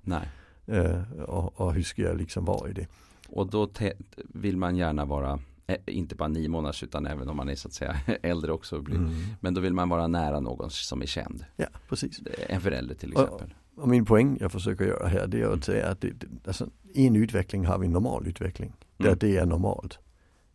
Uh, 0.71 1.21
och, 1.21 1.61
och, 1.61 1.73
hur 1.73 1.83
ska 1.83 2.01
jag 2.01 2.17
liksom 2.17 2.45
vara 2.45 2.69
i 2.69 2.73
det? 2.73 2.87
Och 3.29 3.49
då 3.49 3.69
vill 4.17 4.57
man 4.57 4.75
gärna 4.75 5.05
vara 5.05 5.39
eh, 5.67 5.77
inte 5.85 6.15
bara 6.15 6.27
nio 6.27 6.49
månaders 6.49 6.83
utan 6.83 7.07
även 7.07 7.29
om 7.29 7.37
man 7.37 7.49
är 7.49 7.55
så 7.55 7.67
att 7.67 7.73
säga 7.73 7.97
äldre 8.23 8.51
också. 8.51 8.75
Mm. 8.75 9.11
Men 9.39 9.53
då 9.53 9.61
vill 9.61 9.73
man 9.73 9.89
vara 9.89 10.07
nära 10.07 10.39
någon 10.39 10.69
som 10.69 11.01
är 11.01 11.05
känd. 11.05 11.45
Ja, 11.55 11.67
precis. 11.89 12.21
En 12.49 12.61
förälder 12.61 12.95
till 12.95 13.11
exempel. 13.11 13.53
Och, 13.75 13.83
och 13.83 13.89
min 13.89 14.05
poäng 14.05 14.37
jag 14.39 14.51
försöker 14.51 14.85
göra 14.85 15.07
här 15.07 15.27
det 15.27 15.41
är 15.41 15.53
att 15.53 15.63
säga 15.63 15.87
att 15.87 16.01
det, 16.01 16.13
alltså, 16.47 16.69
i 16.93 17.07
en 17.07 17.15
utveckling 17.15 17.65
har 17.65 17.77
vi 17.77 17.85
en 17.85 17.93
normal 17.93 18.27
utveckling. 18.27 18.69
Mm. 18.69 19.09
Där 19.09 19.27
det 19.27 19.37
är 19.37 19.45
normalt. 19.45 19.99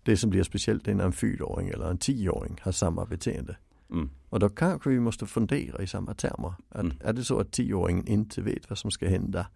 Det 0.04 0.16
som 0.16 0.30
blir 0.30 0.42
speciellt 0.42 0.88
är 0.88 0.94
när 0.94 1.04
en 1.04 1.12
fyraåring 1.12 1.68
eller 1.68 1.90
en 1.90 1.98
tioåring 1.98 2.60
har 2.62 2.72
samma 2.72 3.04
beteende. 3.06 3.56
Mm. 3.90 4.10
Och 4.28 4.40
då 4.40 4.48
kanske 4.48 4.90
vi 4.90 5.00
måste 5.00 5.26
fundera 5.26 5.82
i 5.82 5.86
samma 5.86 6.14
termer. 6.14 6.54
Att, 6.68 6.80
mm. 6.80 6.96
Är 7.04 7.12
det 7.12 7.24
så 7.24 7.38
att 7.40 7.52
tioåringen 7.52 8.06
inte 8.06 8.42
vet 8.42 8.70
vad 8.70 8.78
som 8.78 8.90
ska 8.90 9.08
hända? 9.08 9.46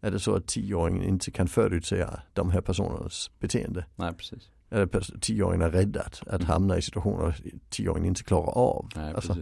Är 0.00 0.10
det 0.10 0.20
så 0.20 0.34
att 0.34 0.46
tioåringen 0.46 1.02
inte 1.02 1.30
kan 1.30 1.48
förutsäga 1.48 2.22
de 2.32 2.50
här 2.50 2.60
personernas 2.60 3.30
beteende? 3.38 3.86
Nej, 3.96 4.14
precis. 4.14 4.50
Det 4.68 5.20
tioåringen 5.20 5.66
är 5.66 5.70
rädd 5.70 5.96
att, 5.96 6.20
att 6.28 6.40
mm. 6.40 6.46
hamna 6.46 6.78
i 6.78 6.82
situationer 6.82 7.36
tioåringen 7.68 8.08
inte 8.08 8.22
klarar 8.22 8.58
av? 8.58 8.88
Nej, 8.96 9.14
alltså, 9.14 9.36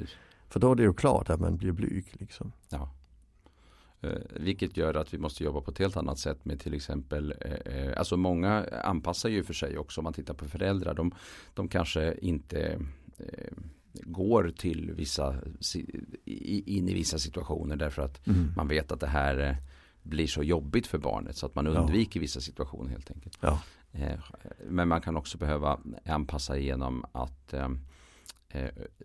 för 0.49 0.61
då 0.61 0.73
är 0.73 0.75
det 0.75 0.83
ju 0.83 0.93
klart 0.93 1.31
att 1.31 1.41
man 1.41 1.57
blir 1.57 1.73
blyg 1.73 2.07
liksom. 2.13 2.53
Ja. 2.69 2.91
Eh, 4.03 4.11
vilket 4.31 4.77
gör 4.77 4.95
att 4.95 5.15
vi 5.15 5.19
måste 5.19 5.45
jobba 5.45 5.61
på 5.61 5.71
ett 5.71 5.79
helt 5.79 5.97
annat 5.97 6.19
sätt 6.19 6.45
med 6.45 6.61
till 6.61 6.75
exempel, 6.75 7.35
eh, 7.41 7.53
eh 7.53 7.99
alltså 7.99 8.17
många 8.17 8.65
anpassar 8.85 9.29
ju 9.29 9.45
för 9.45 9.55
sig 9.55 9.79
också 9.79 10.01
om 10.01 10.05
man 10.05 10.13
tittar 10.13 10.35
på 10.35 10.49
föräldrar. 10.49 10.95
De, 10.95 11.15
de 11.55 11.69
kanske 11.69 12.15
inte 12.21 12.79
går 13.93 14.53
till 14.57 14.93
vissa, 14.93 15.35
in 16.67 16.89
i 16.89 16.95
vissa 16.95 17.19
situationer 17.19 17.77
därför 17.77 18.03
att 18.03 18.27
mm. 18.27 18.53
man 18.57 18.69
vet 18.69 18.93
att 18.93 19.01
det 19.01 19.07
här 19.07 19.57
blir 20.03 20.27
så 20.27 20.43
jobbigt 20.43 20.87
för 20.87 20.99
barnet 20.99 21.37
så 21.37 21.47
att 21.47 21.55
man 21.55 21.67
undviker 21.67 22.21
ja. 22.21 22.23
vissa 22.23 22.41
situationer 22.41 22.91
helt 22.91 23.11
enkelt. 23.11 23.39
Ja. 23.41 23.61
Men 24.69 24.89
man 24.89 25.01
kan 25.01 25.17
också 25.17 25.39
behöva 25.39 25.81
anpassa 26.05 26.59
genom 26.59 27.05
att 27.13 27.55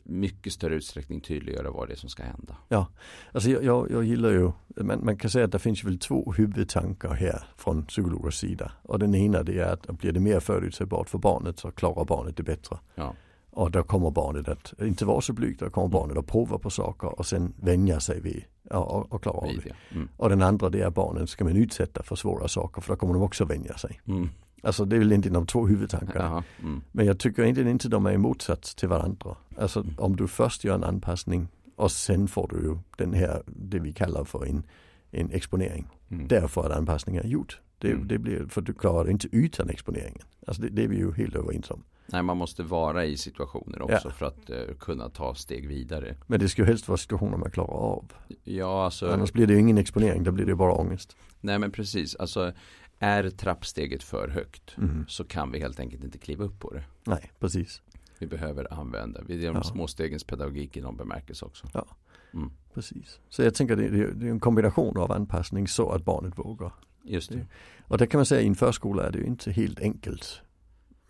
mycket 0.03 0.53
större 0.53 0.75
utsträckning 0.75 1.21
tydliggöra 1.21 1.71
vad 1.71 1.87
det 1.87 1.93
är 1.93 1.97
som 1.97 2.09
ska 2.09 2.23
hända. 2.23 2.57
Ja, 2.67 2.87
alltså 3.31 3.49
jag, 3.49 3.63
jag, 3.63 3.91
jag 3.91 4.03
gillar 4.03 4.29
ju, 4.29 4.51
man, 4.67 5.05
man, 5.05 5.17
kan 5.17 5.31
säga 5.31 5.45
att 5.45 5.51
det 5.51 5.59
finns 5.59 5.83
väl 5.83 5.99
två 5.99 6.33
huvudtankar 6.37 7.13
här 7.13 7.43
från 7.57 7.85
psykologers 7.85 8.35
sida. 8.35 8.71
Och 8.81 8.99
den 8.99 9.15
ena 9.15 9.43
det 9.43 9.59
är 9.59 9.73
att 9.73 9.87
blir 9.87 10.11
det 10.11 10.19
mer 10.19 10.39
förutsägbart 10.39 11.09
för 11.09 11.17
barnet 11.17 11.59
så 11.59 11.71
klarar 11.71 12.05
barnet 12.05 12.37
det 12.37 12.43
bättre. 12.43 12.77
Ja. 12.95 13.15
Och 13.51 13.71
då 13.71 13.83
kommer 13.83 14.11
barnet 14.11 14.47
att 14.47 14.73
inte 14.81 15.05
vara 15.05 15.21
så 15.21 15.33
blygt, 15.33 15.59
då 15.59 15.69
kommer 15.69 15.87
barnet 15.87 16.17
att 16.17 16.27
prova 16.27 16.57
på 16.57 16.69
saker 16.69 17.19
och 17.19 17.25
sen 17.25 17.53
vänja 17.57 17.99
sig 17.99 18.21
vid 18.21 18.43
och, 18.69 19.13
och 19.13 19.21
klara 19.23 19.37
av 19.37 19.61
det. 19.63 19.95
Mm. 19.95 20.09
Och 20.17 20.29
den 20.29 20.41
andra 20.41 20.69
det 20.69 20.81
är 20.81 20.89
barnen 20.89 21.27
ska 21.27 21.43
man 21.43 21.57
utsätta 21.57 22.03
för 22.03 22.15
svåra 22.15 22.47
saker 22.47 22.81
för 22.81 22.93
då 22.93 22.97
kommer 22.97 23.13
de 23.13 23.23
också 23.23 23.45
vänja 23.45 23.77
sig. 23.77 24.01
Mm. 24.07 24.29
Alltså 24.63 24.85
det 24.85 24.95
är 24.95 24.99
väl 24.99 25.11
inte 25.11 25.29
de 25.29 25.45
två 25.45 25.67
huvudtankarna. 25.67 26.43
Mm. 26.59 26.81
Men 26.91 27.05
jag 27.05 27.19
tycker 27.19 27.43
egentligen 27.43 27.71
inte 27.71 27.89
de 27.89 28.05
är 28.05 28.11
i 28.11 28.17
motsats 28.17 28.75
till 28.75 28.89
varandra. 28.89 29.35
Alltså 29.57 29.79
mm. 29.79 29.93
om 29.97 30.15
du 30.15 30.27
först 30.27 30.63
gör 30.63 30.75
en 30.75 30.83
anpassning 30.83 31.47
och 31.75 31.91
sen 31.91 32.27
får 32.27 32.47
du 32.47 32.55
ju 32.55 32.77
den 32.97 33.13
här, 33.13 33.43
det 33.45 33.79
vi 33.79 33.93
kallar 33.93 34.23
för 34.23 34.45
en, 34.45 34.63
en 35.11 35.31
exponering. 35.31 35.87
Mm. 36.09 36.27
Därför 36.27 36.65
att 36.65 36.77
anpassningen 36.77 37.23
är 37.23 37.27
gjord. 37.27 37.53
Det, 37.77 37.91
mm. 37.91 38.07
det 38.07 38.17
blir, 38.17 38.45
för 38.49 38.61
du 38.61 38.73
klarar 38.73 39.05
det 39.05 39.11
inte 39.11 39.27
utan 39.31 39.69
exponeringen. 39.69 40.25
Alltså 40.47 40.61
det, 40.61 40.69
det 40.69 40.83
är 40.83 40.87
vi 40.87 40.97
ju 40.97 41.11
helt 41.13 41.35
överens 41.35 41.71
om. 41.71 41.83
Nej, 42.11 42.23
man 42.23 42.37
måste 42.37 42.63
vara 42.63 43.05
i 43.05 43.17
situationer 43.17 43.81
också 43.81 44.01
ja. 44.03 44.11
för 44.11 44.25
att 44.25 44.49
uh, 44.49 44.75
kunna 44.79 45.09
ta 45.09 45.35
steg 45.35 45.67
vidare. 45.67 46.15
Men 46.27 46.39
det 46.39 46.49
ska 46.49 46.61
ju 46.61 46.67
helst 46.67 46.87
vara 46.87 46.97
situationer 46.97 47.37
man 47.37 47.51
klarar 47.51 47.73
av. 47.73 48.13
Ja, 48.43 48.85
alltså. 48.85 49.09
Annars 49.09 49.33
blir 49.33 49.47
det 49.47 49.53
ju 49.53 49.59
ingen 49.59 49.77
exponering, 49.77 50.23
då 50.23 50.31
blir 50.31 50.45
det 50.45 50.55
bara 50.55 50.73
ångest. 50.73 51.15
Nej, 51.41 51.59
men 51.59 51.71
precis. 51.71 52.15
Alltså 52.15 52.53
är 52.99 53.29
trappsteget 53.29 54.03
för 54.03 54.27
högt 54.27 54.77
mm. 54.77 55.05
så 55.07 55.23
kan 55.23 55.51
vi 55.51 55.59
helt 55.59 55.79
enkelt 55.79 56.03
inte 56.03 56.17
kliva 56.17 56.43
upp 56.43 56.59
på 56.59 56.73
det. 56.73 56.83
Nej, 57.03 57.31
precis. 57.39 57.81
Vi 58.19 58.27
behöver 58.27 58.73
använda, 58.73 59.21
vi 59.27 59.45
är 59.45 59.47
de 59.47 59.55
ja. 59.55 59.63
små 59.63 59.87
stegens 59.87 60.23
pedagogik 60.23 60.77
i 60.77 60.81
någon 60.81 60.97
bemärkelse 60.97 61.45
också. 61.45 61.67
Ja, 61.73 61.87
mm. 62.33 62.51
precis. 62.73 63.19
Så 63.29 63.43
jag 63.43 63.53
tänker 63.53 63.75
det, 63.75 63.89
det, 64.13 64.27
är 64.27 64.31
en 64.31 64.39
kombination 64.39 64.97
av 64.97 65.11
anpassning 65.11 65.67
så 65.67 65.89
att 65.89 66.05
barnet 66.05 66.39
vågar. 66.39 66.71
Just 67.03 67.31
det. 67.31 67.45
Och 67.81 67.97
det 67.97 68.07
kan 68.07 68.17
man 68.17 68.25
säga 68.25 68.41
i 68.41 68.47
en 68.47 68.55
förskola 68.55 69.07
är 69.07 69.11
det 69.11 69.17
ju 69.17 69.25
inte 69.25 69.51
helt 69.51 69.79
enkelt. 69.79 70.41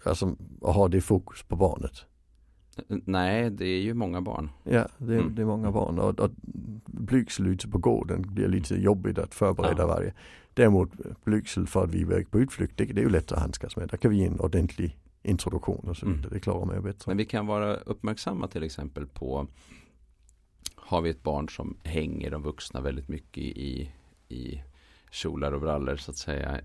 Alltså 0.03 0.35
att 0.61 0.75
ha 0.75 0.87
det 0.87 1.01
fokus 1.01 1.43
på 1.43 1.55
barnet. 1.55 2.05
Nej, 2.87 3.49
det 3.49 3.65
är 3.65 3.81
ju 3.81 3.93
många 3.93 4.21
barn. 4.21 4.49
Ja, 4.63 4.87
det 4.97 5.13
är, 5.13 5.19
mm. 5.19 5.35
det 5.35 5.41
är 5.41 5.45
många 5.45 5.71
barn 5.71 5.99
och, 5.99 6.19
och 6.19 6.31
blygsel 6.85 7.47
ute 7.47 7.67
på 7.67 7.77
gården 7.77 8.21
blir 8.21 8.47
lite 8.47 8.75
jobbigt 8.75 9.17
att 9.17 9.33
förbereda 9.33 9.81
ja. 9.83 9.87
varje. 9.87 10.13
Däremot 10.53 10.89
blygsel 11.23 11.67
för 11.67 11.83
att 11.83 11.91
vi 11.91 12.01
är 12.01 12.23
på 12.23 12.39
utflykt, 12.39 12.77
det, 12.77 12.85
det 12.85 13.01
är 13.01 13.03
ju 13.03 13.09
lätt 13.09 13.31
att 13.31 13.39
handskas 13.39 13.77
med. 13.77 13.89
Där 13.89 13.97
kan 13.97 14.11
vi 14.11 14.17
ge 14.17 14.25
en 14.25 14.39
ordentlig 14.39 14.97
introduktion 15.23 15.89
och 15.89 15.97
så 15.97 16.05
vidare. 16.05 16.19
Mm. 16.19 16.33
Det 16.33 16.39
klarar 16.39 16.65
man 16.65 16.75
ju 16.75 16.81
bättre. 16.81 17.03
Men 17.07 17.17
vi 17.17 17.25
kan 17.25 17.47
vara 17.47 17.75
uppmärksamma 17.75 18.47
till 18.47 18.63
exempel 18.63 19.07
på 19.07 19.47
Har 20.75 21.01
vi 21.01 21.09
ett 21.09 21.23
barn 21.23 21.49
som 21.49 21.77
hänger 21.83 22.31
de 22.31 22.43
vuxna 22.43 22.81
väldigt 22.81 23.07
mycket 23.07 23.43
i, 23.43 23.91
i 24.29 24.63
kjolar 25.17 25.51
och 25.51 25.61
brallor 25.61 25.95
så 25.95 26.11
att 26.11 26.17
säga. 26.17 26.59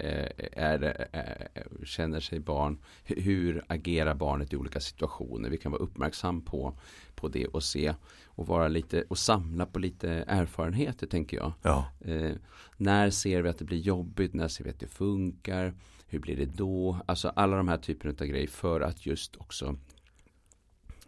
Är 0.52 0.78
det, 0.78 1.08
är, 1.12 1.48
känner 1.84 2.20
sig 2.20 2.40
barn, 2.40 2.78
hur 3.04 3.64
agerar 3.68 4.14
barnet 4.14 4.52
i 4.52 4.56
olika 4.56 4.80
situationer? 4.80 5.50
Vi 5.50 5.58
kan 5.58 5.72
vara 5.72 5.82
uppmärksam 5.82 6.40
på, 6.40 6.78
på 7.14 7.28
det 7.28 7.46
och 7.46 7.62
se 7.62 7.94
och 8.24 8.46
vara 8.46 8.68
lite 8.68 9.02
och 9.02 9.18
samla 9.18 9.66
på 9.66 9.78
lite 9.78 10.10
erfarenheter 10.10 11.06
tänker 11.06 11.36
jag. 11.36 11.52
Ja. 11.62 11.86
Eh, 12.00 12.32
när 12.76 13.10
ser 13.10 13.42
vi 13.42 13.48
att 13.48 13.58
det 13.58 13.64
blir 13.64 13.78
jobbigt? 13.78 14.34
När 14.34 14.48
ser 14.48 14.64
vi 14.64 14.70
att 14.70 14.80
det 14.80 14.86
funkar? 14.86 15.74
Hur 16.06 16.18
blir 16.18 16.36
det 16.36 16.56
då? 16.56 16.98
Alltså 17.06 17.28
alla 17.28 17.56
de 17.56 17.68
här 17.68 17.78
typerna 17.78 18.14
av 18.20 18.26
grejer 18.26 18.48
för 18.48 18.80
att 18.80 19.06
just 19.06 19.36
också 19.36 19.76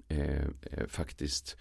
eh, 0.08 0.44
eh 0.44 0.86
faktiskt 0.88 1.56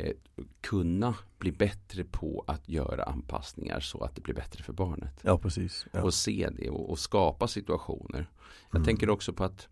Eh, 0.00 0.12
kunna 0.60 1.14
bli 1.38 1.52
bättre 1.52 2.04
på 2.04 2.44
att 2.46 2.68
göra 2.68 3.02
anpassningar 3.02 3.80
så 3.80 4.04
att 4.04 4.14
det 4.14 4.20
blir 4.20 4.34
bättre 4.34 4.64
för 4.64 4.72
barnet. 4.72 5.20
Ja, 5.22 5.38
precis. 5.38 5.86
Ja. 5.92 6.02
Och 6.02 6.14
se 6.14 6.48
det 6.56 6.70
och, 6.70 6.90
och 6.90 6.98
skapa 6.98 7.48
situationer. 7.48 8.30
Jag 8.70 8.76
mm. 8.76 8.86
tänker 8.86 9.10
också 9.10 9.32
på 9.32 9.44
att 9.44 9.68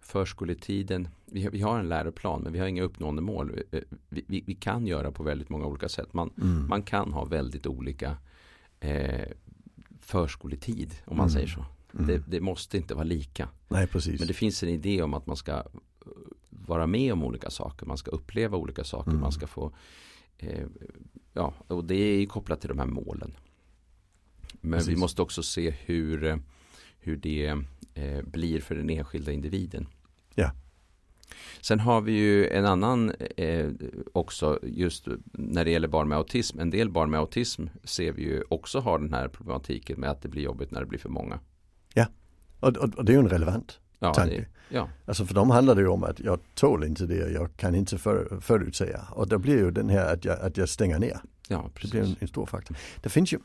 förskoletiden, 0.00 1.08
vi, 1.26 1.48
vi 1.48 1.60
har 1.60 1.78
en 1.78 1.88
läroplan 1.88 2.42
men 2.42 2.52
vi 2.52 2.58
har 2.58 2.66
inga 2.66 2.82
uppnående 2.82 3.22
mål. 3.22 3.60
Eh, 3.70 3.80
vi, 4.08 4.24
vi, 4.26 4.44
vi 4.46 4.54
kan 4.54 4.86
göra 4.86 5.12
på 5.12 5.22
väldigt 5.22 5.48
många 5.48 5.66
olika 5.66 5.88
sätt. 5.88 6.12
Man, 6.12 6.30
mm. 6.42 6.68
man 6.68 6.82
kan 6.82 7.12
ha 7.12 7.24
väldigt 7.24 7.66
olika 7.66 8.16
eh, 8.80 9.28
förskoletid 10.00 10.94
om 11.04 11.16
man 11.16 11.28
mm. 11.28 11.34
säger 11.34 11.46
så. 11.46 11.64
Mm. 11.94 12.06
Det, 12.06 12.22
det, 12.26 12.40
måste 12.40 12.76
inte 12.76 12.94
vara 12.94 13.04
lika. 13.04 13.48
Nej, 13.68 13.86
precis. 13.86 14.20
Men 14.20 14.28
det 14.28 14.34
finns 14.34 14.62
en 14.62 14.68
idé 14.68 15.02
om 15.02 15.14
att 15.14 15.26
man 15.26 15.36
ska 15.36 15.62
vara 16.66 16.86
med 16.86 17.12
om 17.12 17.22
olika 17.22 17.50
saker, 17.50 17.86
man 17.86 17.98
ska 17.98 18.10
uppleva 18.10 18.56
olika 18.56 18.84
saker, 18.84 19.10
mm. 19.10 19.20
man 19.20 19.32
ska 19.32 19.46
få 19.46 19.72
eh, 20.38 20.66
Ja, 21.34 21.54
och 21.66 21.84
det 21.84 21.94
är 21.94 22.26
kopplat 22.26 22.60
till 22.60 22.68
de 22.68 22.78
här 22.78 22.86
målen. 22.86 23.36
Men 24.60 24.78
Precis. 24.78 24.92
vi 24.92 24.96
måste 24.96 25.22
också 25.22 25.42
se 25.42 25.70
hur, 25.70 26.42
hur 26.98 27.16
det 27.16 27.46
eh, 27.94 28.22
blir 28.22 28.60
för 28.60 28.74
den 28.74 28.90
enskilda 28.90 29.32
individen. 29.32 29.86
Ja. 30.34 30.50
Sen 31.60 31.80
har 31.80 32.00
vi 32.00 32.12
ju 32.12 32.48
en 32.48 32.66
annan 32.66 33.10
eh, 33.36 33.70
också 34.12 34.58
just 34.62 35.08
när 35.32 35.64
det 35.64 35.70
gäller 35.70 35.88
barn 35.88 36.08
med 36.08 36.18
autism. 36.18 36.60
En 36.60 36.70
del 36.70 36.90
barn 36.90 37.10
med 37.10 37.20
autism 37.20 37.66
ser 37.84 38.12
vi 38.12 38.22
ju 38.22 38.42
också 38.48 38.80
har 38.80 38.98
den 38.98 39.14
här 39.14 39.28
problematiken 39.28 40.00
med 40.00 40.10
att 40.10 40.22
det 40.22 40.28
blir 40.28 40.42
jobbigt 40.42 40.70
när 40.70 40.80
det 40.80 40.86
blir 40.86 40.98
för 40.98 41.08
många. 41.08 41.40
Ja, 41.94 42.06
och, 42.60 42.76
och, 42.76 42.94
och 42.94 43.04
det 43.04 43.12
är 43.12 43.14
ju 43.14 43.20
en 43.20 43.28
relevant 43.28 43.80
ja, 44.04 44.14
tanke. 44.14 44.36
Det, 44.36 44.76
ja. 44.76 44.88
Alltså 45.06 45.26
för 45.26 45.34
dem 45.34 45.50
handlar 45.50 45.74
det 45.74 45.80
ju 45.80 45.88
om 45.88 46.04
att 46.04 46.20
jag 46.20 46.40
tål 46.54 46.84
inte 46.84 47.06
det, 47.06 47.30
jag 47.30 47.56
kan 47.56 47.74
inte 47.74 47.98
för, 47.98 48.38
förutsäga. 48.40 49.00
Och 49.10 49.28
det 49.28 49.38
blir 49.38 49.58
ju 49.58 49.70
den 49.70 49.88
här 49.88 50.14
att 50.14 50.24
jag, 50.24 50.40
att 50.40 50.56
jag 50.56 50.68
stänger 50.68 50.98
ner. 50.98 51.20
Ja, 51.48 51.70
precis. 51.74 51.90
Det 51.92 51.98
blir 52.00 52.10
en, 52.10 52.16
en 52.20 52.28
stor 52.28 52.46
faktor. 52.46 52.76
Det 53.02 53.08
finns 53.08 53.32
ju, 53.32 53.38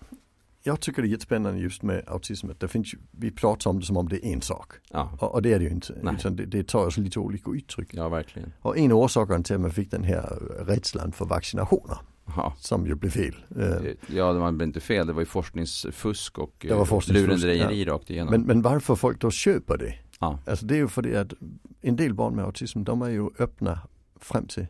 jag 0.64 0.80
tycker 0.80 1.02
det 1.02 1.08
är 1.08 1.10
jättespännande 1.10 1.60
just 1.60 1.84
med 1.84 2.04
autism. 2.08 2.50
Det 2.58 2.68
finns 2.68 2.94
ju, 2.94 2.98
vi 3.12 3.32
pratar 3.32 3.70
om 3.70 3.80
det 3.80 3.86
som 3.86 3.98
om 3.98 4.10
det 4.10 4.26
är 4.26 4.34
en 4.34 4.42
sak. 4.42 4.74
Ja. 4.92 5.12
Och, 5.20 5.34
och, 5.34 5.42
det 5.42 5.54
är 5.54 5.60
det 5.60 5.66
ju 5.66 5.72
inte. 5.72 5.94
Utan 5.94 6.36
det, 6.36 6.46
det 6.46 6.68
tar 6.68 6.90
sig 6.90 7.04
lite 7.04 7.20
olika 7.20 7.52
uttryck. 7.52 7.90
Ja, 7.92 8.10
verkligen. 8.10 8.54
Och 8.62 8.78
en 8.78 8.92
av 8.92 8.98
orsakerna 8.98 9.44
till 9.44 9.56
att 9.56 9.62
man 9.62 9.72
fick 9.72 9.92
den 9.92 10.04
här 10.04 10.40
rädslan 10.60 11.12
för 11.12 11.26
vaccinationer. 11.26 11.98
Aha. 12.26 12.54
Som 12.58 12.88
ju 12.88 12.96
blev 12.96 13.10
fel. 13.10 13.36
Eh, 13.60 13.66
ja, 14.08 14.34
det 14.34 14.40
var 14.40 14.64
inte 14.64 14.80
fel. 14.80 15.08
Det 15.08 15.14
var 15.14 15.22
ju 15.22 15.26
forskningsfusk 15.26 16.38
och 16.38 16.56
det 16.60 16.74
var 16.74 16.86
forskningsfusk, 16.86 17.28
lurendrejeri 17.28 17.84
ja. 17.84 17.94
rakt 17.94 18.10
igenom. 18.10 18.32
Men, 18.32 18.42
men 18.42 18.62
varför 18.62 18.96
folk 18.96 19.22
då 19.22 19.32
köper 19.32 19.78
det? 19.78 19.94
Ja. 20.20 20.40
Alltså 20.46 20.66
det 20.66 20.74
är 20.74 20.78
ju 20.78 20.88
för 20.88 21.16
att 21.16 21.34
en 21.82 21.96
del 21.96 22.14
barn 22.14 22.36
med 22.36 22.46
autism 22.46 22.84
de 22.84 23.02
är 23.02 23.10
ju 23.10 23.30
öppna 23.40 23.80
fram 24.16 24.46
till 24.48 24.68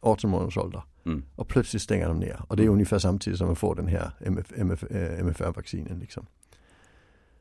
18 0.00 0.30
månaders 0.30 0.56
ålder. 0.56 0.82
Mm. 1.06 1.24
Och 1.36 1.48
plötsligt 1.48 1.82
stänger 1.82 2.08
de 2.08 2.18
ner. 2.18 2.40
Och 2.48 2.56
det 2.56 2.62
är 2.62 2.64
mm. 2.64 2.74
ungefär 2.74 2.98
samtidigt 2.98 3.38
som 3.38 3.46
man 3.46 3.56
får 3.56 3.74
den 3.74 3.86
här 3.86 4.10
MF, 4.20 4.52
MF, 4.56 4.82
äh, 4.82 5.20
MFR-vaccinen 5.20 5.98
liksom. 5.98 6.26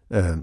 Äh, 0.10 0.38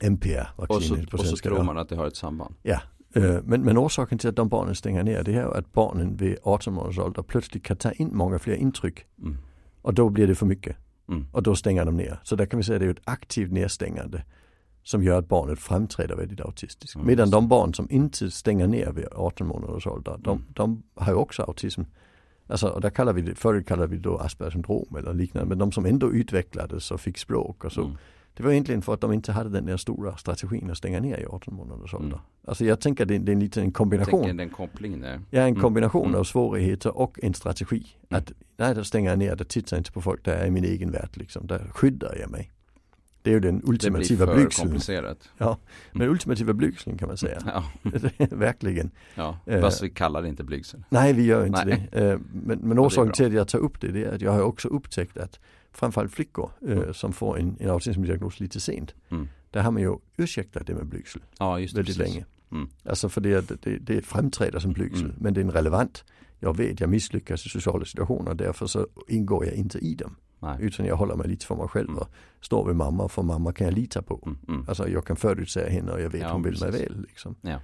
MPR-vaccinet 0.00 1.10
på 1.10 1.16
Och 1.16 1.26
så 1.26 1.36
tror 1.36 1.62
man 1.62 1.78
att 1.78 1.88
det 1.88 1.96
har 1.96 2.06
ett 2.06 2.16
samband. 2.16 2.54
Ja, 2.62 2.80
äh, 3.14 3.38
men, 3.42 3.62
men 3.62 3.78
orsaken 3.78 4.18
till 4.18 4.28
att 4.28 4.36
de 4.36 4.48
barnen 4.48 4.74
stänger 4.74 5.02
ner 5.02 5.22
det 5.22 5.34
är 5.34 5.58
att 5.58 5.72
barnen 5.72 6.16
vid 6.16 6.36
18 6.42 6.74
månaders 6.74 6.98
ålder 6.98 7.22
plötsligt 7.22 7.64
kan 7.64 7.76
ta 7.76 7.92
in 7.92 8.16
många 8.16 8.38
fler 8.38 8.54
intryck. 8.54 9.06
Mm. 9.18 9.38
Och 9.82 9.94
då 9.94 10.08
blir 10.08 10.26
det 10.26 10.34
för 10.34 10.46
mycket. 10.46 10.76
Mm. 11.08 11.26
Och 11.32 11.42
då 11.42 11.56
stänger 11.56 11.84
de 11.84 11.96
ner. 11.96 12.20
Så 12.22 12.36
där 12.36 12.46
kan 12.46 12.56
vi 12.56 12.64
säga 12.64 12.76
att 12.76 12.80
det 12.80 12.86
är 12.86 12.90
ett 12.90 13.00
aktivt 13.04 13.52
nedstängande 13.52 14.24
som 14.82 15.02
gör 15.02 15.18
att 15.18 15.28
barnet 15.28 15.58
framträder 15.58 16.16
väldigt 16.16 16.40
autistiskt. 16.40 16.94
Mm. 16.94 17.06
Medan 17.06 17.30
de 17.30 17.48
barn 17.48 17.74
som 17.74 17.90
inte 17.90 18.30
stänger 18.30 18.66
ner 18.66 18.92
vid 18.92 19.06
18 19.12 19.46
månaders 19.46 19.86
ålder, 19.86 20.18
de, 20.18 20.38
mm. 20.38 20.44
de 20.48 20.82
har 20.94 21.12
ju 21.12 21.18
också 21.18 21.42
autism. 21.42 21.82
Alltså, 22.46 22.68
och 22.68 22.80
där 22.80 22.90
kallar 22.90 23.12
vi 23.12 23.22
det, 23.22 23.34
förut 23.34 23.66
kallade 23.66 23.88
vi 23.88 23.96
det 23.96 24.02
då 24.02 24.18
Aspergers 24.18 24.52
syndrom 24.52 24.96
eller 24.98 25.14
liknande, 25.14 25.48
men 25.48 25.58
de 25.58 25.72
som 25.72 25.86
ändå 25.86 26.12
utvecklades 26.12 26.90
och 26.90 27.00
fick 27.00 27.18
språk 27.18 27.64
och 27.64 27.72
så. 27.72 27.84
Mm. 27.84 27.96
Det 28.34 28.42
var 28.42 28.50
egentligen 28.50 28.82
för 28.82 28.94
att 28.94 29.00
de 29.00 29.12
inte 29.12 29.32
hade 29.32 29.50
den 29.50 29.66
där 29.66 29.76
stora 29.76 30.16
strategin 30.16 30.70
att 30.70 30.78
stänga 30.78 31.00
ner 31.00 31.18
i 31.18 31.26
18 31.26 31.54
månaders 31.54 31.94
ålder. 31.94 32.06
Mm. 32.08 32.20
Alltså 32.44 32.64
jag 32.64 32.80
tänker 32.80 33.04
det, 33.04 33.18
det 33.18 33.32
är 33.32 33.34
en 33.34 33.40
liten 33.40 33.72
kombination. 33.72 34.26
Jag 34.26 34.36
den 34.36 34.50
kopplingen 34.50 35.00
där. 35.00 35.20
Ja, 35.30 35.40
en 35.40 35.48
mm. 35.48 35.60
kombination 35.60 36.06
mm. 36.06 36.20
av 36.20 36.24
svårigheter 36.24 36.96
och 36.98 37.18
en 37.22 37.34
strategi. 37.34 37.86
Mm. 38.10 38.22
Att 38.22 38.32
nej, 38.56 38.74
då 38.74 38.84
stänger 38.84 39.10
jag 39.10 39.18
ner, 39.18 39.36
det 39.36 39.44
tittar 39.44 39.78
inte 39.78 39.92
på 39.92 40.02
folk, 40.02 40.24
där 40.24 40.36
är 40.36 40.50
min 40.50 40.64
egen 40.64 40.90
värld 40.90 41.10
liksom, 41.12 41.46
där 41.46 41.70
skyddar 41.74 42.16
jag 42.20 42.30
mig. 42.30 42.51
Det 43.22 43.30
är 43.30 43.34
ju 43.34 43.40
den 43.40 43.62
ultimativa 43.64 44.26
det 44.26 44.34
blir 44.34 44.50
för 44.50 44.62
komplicerat. 44.62 45.28
Ja, 45.38 45.58
men 45.92 46.02
mm. 46.02 46.12
ultimativa 46.12 46.52
blygslen 46.52 46.98
kan 46.98 47.08
man 47.08 47.16
säga. 47.16 47.38
Ja. 47.46 47.64
Verkligen. 48.30 48.90
Ja, 49.14 49.38
fast 49.60 49.82
vi 49.82 49.90
kallar 49.90 50.22
det 50.22 50.28
inte 50.28 50.44
blygsel. 50.44 50.84
Nej, 50.88 51.12
vi 51.12 51.22
gör 51.22 51.46
inte 51.46 51.64
nej. 51.64 51.88
det. 51.92 52.10
Eh, 52.10 52.18
men, 52.32 52.58
men 52.58 52.78
orsaken 52.78 53.12
till 53.12 53.26
att 53.26 53.32
jag 53.32 53.48
tar 53.48 53.58
upp 53.58 53.80
det, 53.80 53.88
det 53.88 54.04
är 54.04 54.14
att 54.14 54.20
jag 54.20 54.32
har 54.32 54.42
också 54.42 54.68
upptäckt 54.68 55.16
att 55.16 55.40
framförallt 55.72 56.12
flickor 56.12 56.50
eh, 56.66 56.72
mm. 56.72 56.94
som 56.94 57.12
får 57.12 57.38
en, 57.38 57.56
en 57.60 57.70
autismdiagnos 57.70 58.40
lite 58.40 58.60
sent. 58.60 58.94
Mm. 59.10 59.28
Där 59.50 59.60
har 59.60 59.70
man 59.70 59.82
ju 59.82 59.96
ursäktat 60.16 60.66
det 60.66 60.74
med 60.74 60.86
blygsel 60.86 61.22
ja, 61.38 61.58
just 61.58 61.76
väldigt 61.76 61.96
precis. 61.96 62.14
länge. 62.14 62.26
Mm. 62.52 62.68
Alltså 62.84 63.08
för 63.08 63.20
det, 63.20 63.62
det, 63.62 63.78
det 63.78 64.02
framträder 64.02 64.58
som 64.58 64.72
blygsel 64.72 65.04
mm. 65.04 65.16
men 65.20 65.34
det 65.34 65.40
är 65.40 65.44
relevant. 65.44 66.04
Jag 66.38 66.56
vet, 66.56 66.80
jag 66.80 66.90
misslyckas 66.90 67.46
i 67.46 67.48
sociala 67.48 67.84
situationer 67.84 68.34
därför 68.34 68.66
så 68.66 68.86
ingår 69.08 69.46
jag 69.46 69.54
inte 69.54 69.78
i 69.78 69.94
dem. 69.94 70.16
Nej. 70.42 70.56
Utan 70.60 70.86
jag 70.86 70.96
håller 70.96 71.16
mig 71.16 71.28
lite 71.28 71.46
för 71.46 71.54
mig 71.54 71.68
själv 71.68 71.88
mm. 71.88 71.98
och 71.98 72.08
står 72.40 72.66
vid 72.66 72.76
mamma 72.76 73.08
för 73.08 73.22
mamma 73.22 73.52
kan 73.52 73.66
jag 73.66 73.74
lita 73.74 74.02
på. 74.02 74.20
Mm, 74.26 74.38
mm. 74.48 74.64
Alltså 74.68 74.88
jag 74.88 75.04
kan 75.04 75.16
förutsäga 75.16 75.70
henne 75.70 75.92
och 75.92 76.00
jag 76.00 76.10
vet 76.10 76.20
ja, 76.20 76.32
hon 76.32 76.42
vill 76.42 76.52
precis. 76.52 76.72
mig 76.72 76.82
väl. 76.82 77.02
Liksom. 77.02 77.34
Ja. 77.40 77.60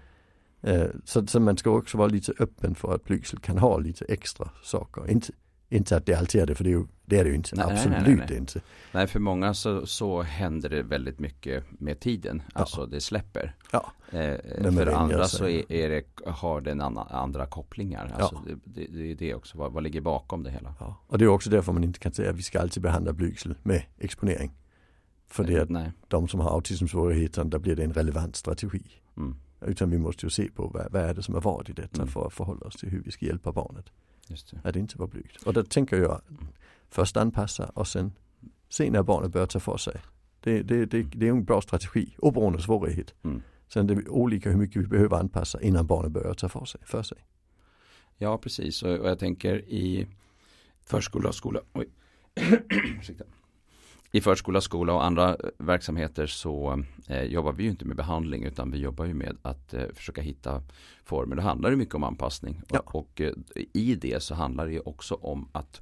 Eh, 0.63 0.87
så, 1.05 1.27
så, 1.27 1.41
man 1.41 1.57
ska 1.57 1.71
också 1.71 1.99
vara 1.99 2.09
lite 2.09 2.33
öppen 2.39 2.75
för 2.75 2.95
att 2.95 3.05
blygsel 3.05 3.39
kan 3.39 3.59
ha 3.59 3.79
lite 3.79 4.05
extra 4.05 4.51
saker. 4.63 5.11
Inte, 5.11 5.33
inte 5.69 5.97
att 5.97 6.07
det 6.07 6.15
alltid 6.15 6.41
är 6.41 6.47
det, 6.47 6.55
för 6.55 6.65
det 6.65 6.71
är, 6.71 6.75
ju, 6.75 6.87
det, 7.05 7.19
är 7.19 7.25
det 7.25 7.31
ju 7.31 7.37
inte. 7.37 7.57
Nej, 7.57 7.65
Absolut 7.71 7.99
nej, 8.07 8.17
nej, 8.29 8.37
inte. 8.37 8.61
Nej, 8.93 9.07
för 9.07 9.21
många 9.21 9.55
så, 9.55 9.87
så 9.87 10.23
händer 10.23 10.69
det 10.69 10.83
väldigt 10.83 11.19
mycket 11.19 11.65
med 11.71 12.01
tiden. 12.01 12.43
Alltså 12.53 12.81
ja. 12.81 12.87
det 12.87 13.01
släpper. 13.01 13.55
Ja. 13.73 13.93
Eh, 14.11 14.73
för 14.73 14.87
andra 14.87 15.25
så 15.25 15.49
är, 15.49 15.73
är, 15.73 15.89
det, 15.89 16.31
har 16.31 16.61
den 16.61 16.81
andra, 16.81 17.03
andra 17.03 17.47
kopplingar. 17.47 18.13
Alltså 18.15 18.43
ja. 18.47 18.55
det, 18.65 18.81
det, 18.81 18.99
det, 18.99 19.11
är 19.11 19.15
det 19.15 19.35
också, 19.35 19.59
vad, 19.59 19.73
vad 19.73 19.83
ligger 19.83 20.01
bakom 20.01 20.43
det 20.43 20.51
hela. 20.51 20.75
Ja. 20.81 20.97
Och 21.07 21.19
det 21.19 21.25
är 21.25 21.29
också 21.29 21.51
därför 21.51 21.73
man 21.73 21.85
inte 21.85 21.99
kan 21.99 22.13
säga 22.13 22.31
att 22.31 22.37
vi 22.37 22.43
ska 22.43 22.61
alltid 22.61 22.83
behandla 22.83 23.13
blygsel 23.13 23.55
med 23.63 23.83
exponering. 23.99 24.53
För 25.31 25.45
det 25.45 25.59
att 25.59 25.69
nej. 25.71 25.93
de 26.09 26.29
som 26.29 26.41
har 26.41 26.51
autismsvårigheter, 26.51 27.45
där 27.45 27.59
blir 27.59 27.77
det 27.77 27.85
en 27.85 27.93
relevant 27.93 28.37
strategi. 28.37 28.83
Mm. 29.17 29.37
Utan 29.61 29.91
vi 29.91 29.99
måste 29.99 30.27
ju 30.27 30.31
se 30.31 30.49
på 30.51 30.67
vad, 30.67 30.93
vad 30.93 31.03
är 31.03 31.15
det 31.15 31.23
som 31.23 31.35
är 31.35 31.41
vad 31.41 31.69
i 31.69 31.73
detta 31.73 31.97
mm. 31.97 32.09
för 32.09 32.27
att 32.27 32.33
förhålla 32.33 32.67
oss 32.67 32.77
till 32.77 32.89
hur 32.89 33.03
vi 33.03 33.11
ska 33.11 33.27
hjälpa 33.27 33.53
barnet. 33.53 33.87
Att 34.65 34.77
inte 34.77 34.99
vara 34.99 35.09
blygt. 35.09 35.43
Och 35.43 35.53
då 35.53 35.63
tänker 35.63 35.97
jag 35.97 36.21
först 36.89 37.17
anpassa 37.17 37.71
och 37.75 37.89
sen 37.89 38.13
se 38.69 38.91
när 38.91 39.03
barnet 39.03 39.33
börjar 39.33 39.47
ta 39.47 39.61
för 39.61 39.77
sig. 39.77 40.01
Det, 40.41 40.63
det, 40.63 40.87
det, 40.87 41.03
det 41.03 41.27
är 41.27 41.31
en 41.31 41.45
bra 41.45 41.61
strategi, 41.61 42.15
oberoende 42.19 42.63
svårighet. 42.63 43.15
Mm. 43.25 43.43
Sen 43.69 43.87
det 43.87 43.95
är 43.95 44.09
olika 44.09 44.51
hur 44.51 44.57
mycket 44.57 44.83
vi 44.83 44.87
behöver 44.87 45.17
anpassa 45.17 45.61
innan 45.61 45.87
barnet 45.87 46.13
börjar 46.13 46.35
ta 46.35 46.49
för 46.49 46.65
sig. 46.65 46.81
För 46.85 47.03
sig. 47.03 47.19
Ja, 48.19 48.39
precis. 48.39 48.83
Och 48.83 48.91
jag 48.91 49.19
tänker 49.19 49.59
i 49.59 50.07
förskola 50.85 51.29
och 51.29 51.35
skola. 51.35 51.61
Oj. 51.73 51.89
I 54.13 54.21
förskola, 54.21 54.61
skola 54.61 54.93
och 54.93 55.05
andra 55.05 55.37
verksamheter 55.59 56.27
så 56.27 56.85
eh, 57.07 57.23
jobbar 57.23 57.53
vi 57.53 57.63
ju 57.65 57.71
inte 57.71 57.85
med 57.85 57.97
behandling 57.97 58.45
utan 58.45 58.71
vi 58.71 58.79
jobbar 58.79 59.05
ju 59.05 59.15
med 59.15 59.37
att 59.43 59.75
eh, 59.75 59.85
försöka 59.95 60.21
hitta 60.21 60.63
former. 61.05 61.37
Det 61.37 61.43
handlar 61.43 61.71
ju 61.71 61.77
mycket 61.77 61.95
om 61.95 62.05
anpassning 62.05 62.63
ja. 62.69 62.79
och, 62.79 62.95
och 62.95 63.21
eh, 63.21 63.33
i 63.73 63.95
det 63.95 64.23
så 64.23 64.35
handlar 64.35 64.67
det 64.67 64.73
ju 64.73 64.81
också 64.81 65.15
om 65.15 65.49
att 65.53 65.81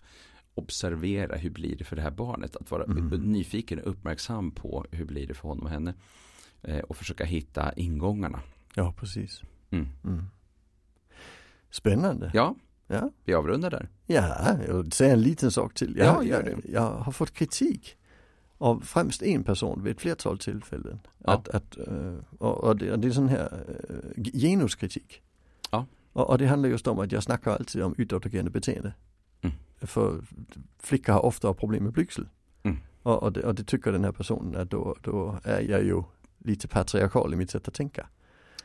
observera 0.55 1.37
hur 1.37 1.51
blir 1.51 1.77
det 1.77 1.85
för 1.85 1.97
det 1.97 2.03
här 2.03 2.11
barnet. 2.11 2.57
Att 2.57 2.71
vara 2.71 2.85
mm. 2.85 3.09
nyfiken 3.09 3.79
och 3.79 3.91
uppmärksam 3.91 4.51
på 4.51 4.87
hur 4.91 5.05
blir 5.05 5.27
det 5.27 5.35
för 5.35 5.49
honom 5.49 5.65
och 5.65 5.71
henne. 5.71 5.95
Eh, 6.63 6.79
och 6.79 6.97
försöka 6.97 7.25
hitta 7.25 7.73
ingångarna. 7.73 8.41
Ja, 8.75 8.95
precis. 8.99 9.43
Mm. 9.71 9.89
Mm. 10.05 10.25
Spännande. 11.71 12.31
Ja, 12.35 12.55
ja, 12.87 13.11
vi 13.25 13.35
avrundar 13.35 13.71
där. 13.71 13.89
Ja, 14.07 14.59
jag 14.67 14.83
vill 14.83 14.93
säga 14.93 15.13
en 15.13 15.23
liten 15.23 15.51
sak 15.51 15.75
till. 15.75 15.97
Jag, 15.97 16.07
ja, 16.07 16.23
gör 16.25 16.43
det. 16.43 16.51
Jag, 16.51 16.61
jag 16.73 16.91
har 16.91 17.13
fått 17.13 17.33
kritik 17.33 17.97
av 18.59 18.81
främst 18.81 19.23
en 19.23 19.45
person 19.45 19.83
vid 19.83 19.93
ett 19.93 20.01
flertal 20.01 20.39
tillfällen. 20.39 21.01
Ja. 21.19 21.33
Att, 21.33 21.49
att, 21.49 21.79
uh, 21.89 22.19
och, 22.39 22.77
det, 22.77 22.97
det, 22.97 23.09
är 23.09 23.13
sån 23.13 23.29
här 23.29 23.65
uh, 23.89 24.25
genuskritik. 24.33 25.23
Ja. 25.71 25.87
Och, 26.13 26.31
och, 26.31 26.39
det 26.39 26.47
handlar 26.47 26.69
just 26.69 26.87
om 26.87 26.99
att 26.99 27.13
jag 27.13 27.23
snackar 27.23 27.51
alltid 27.51 27.83
om 27.83 27.95
utåtagerande 27.99 28.51
beteende. 28.51 28.93
Mm. 29.41 29.57
För 29.81 30.25
flickor 30.79 31.13
har 31.13 31.25
ofta 31.25 31.55
problem 31.55 31.85
med 31.85 31.93
blygsel. 31.93 32.29
Mm. 32.63 32.79
Och, 33.03 33.23
och, 33.23 33.33
det, 33.33 33.43
och, 33.43 33.55
det, 33.55 33.65
tycker 33.65 33.93
den 33.93 34.05
här 34.05 34.13
personen 34.13 34.61
att 34.61 34.71
då, 34.71 34.97
då 35.03 35.39
är 35.45 35.61
jag 35.61 35.85
ju 35.85 36.03
lite 36.39 36.69
patriarkal 36.69 37.33
i 37.33 37.37
mitt 37.37 37.51
sätt 37.51 37.69
att 37.69 37.75
tänka. 37.75 38.07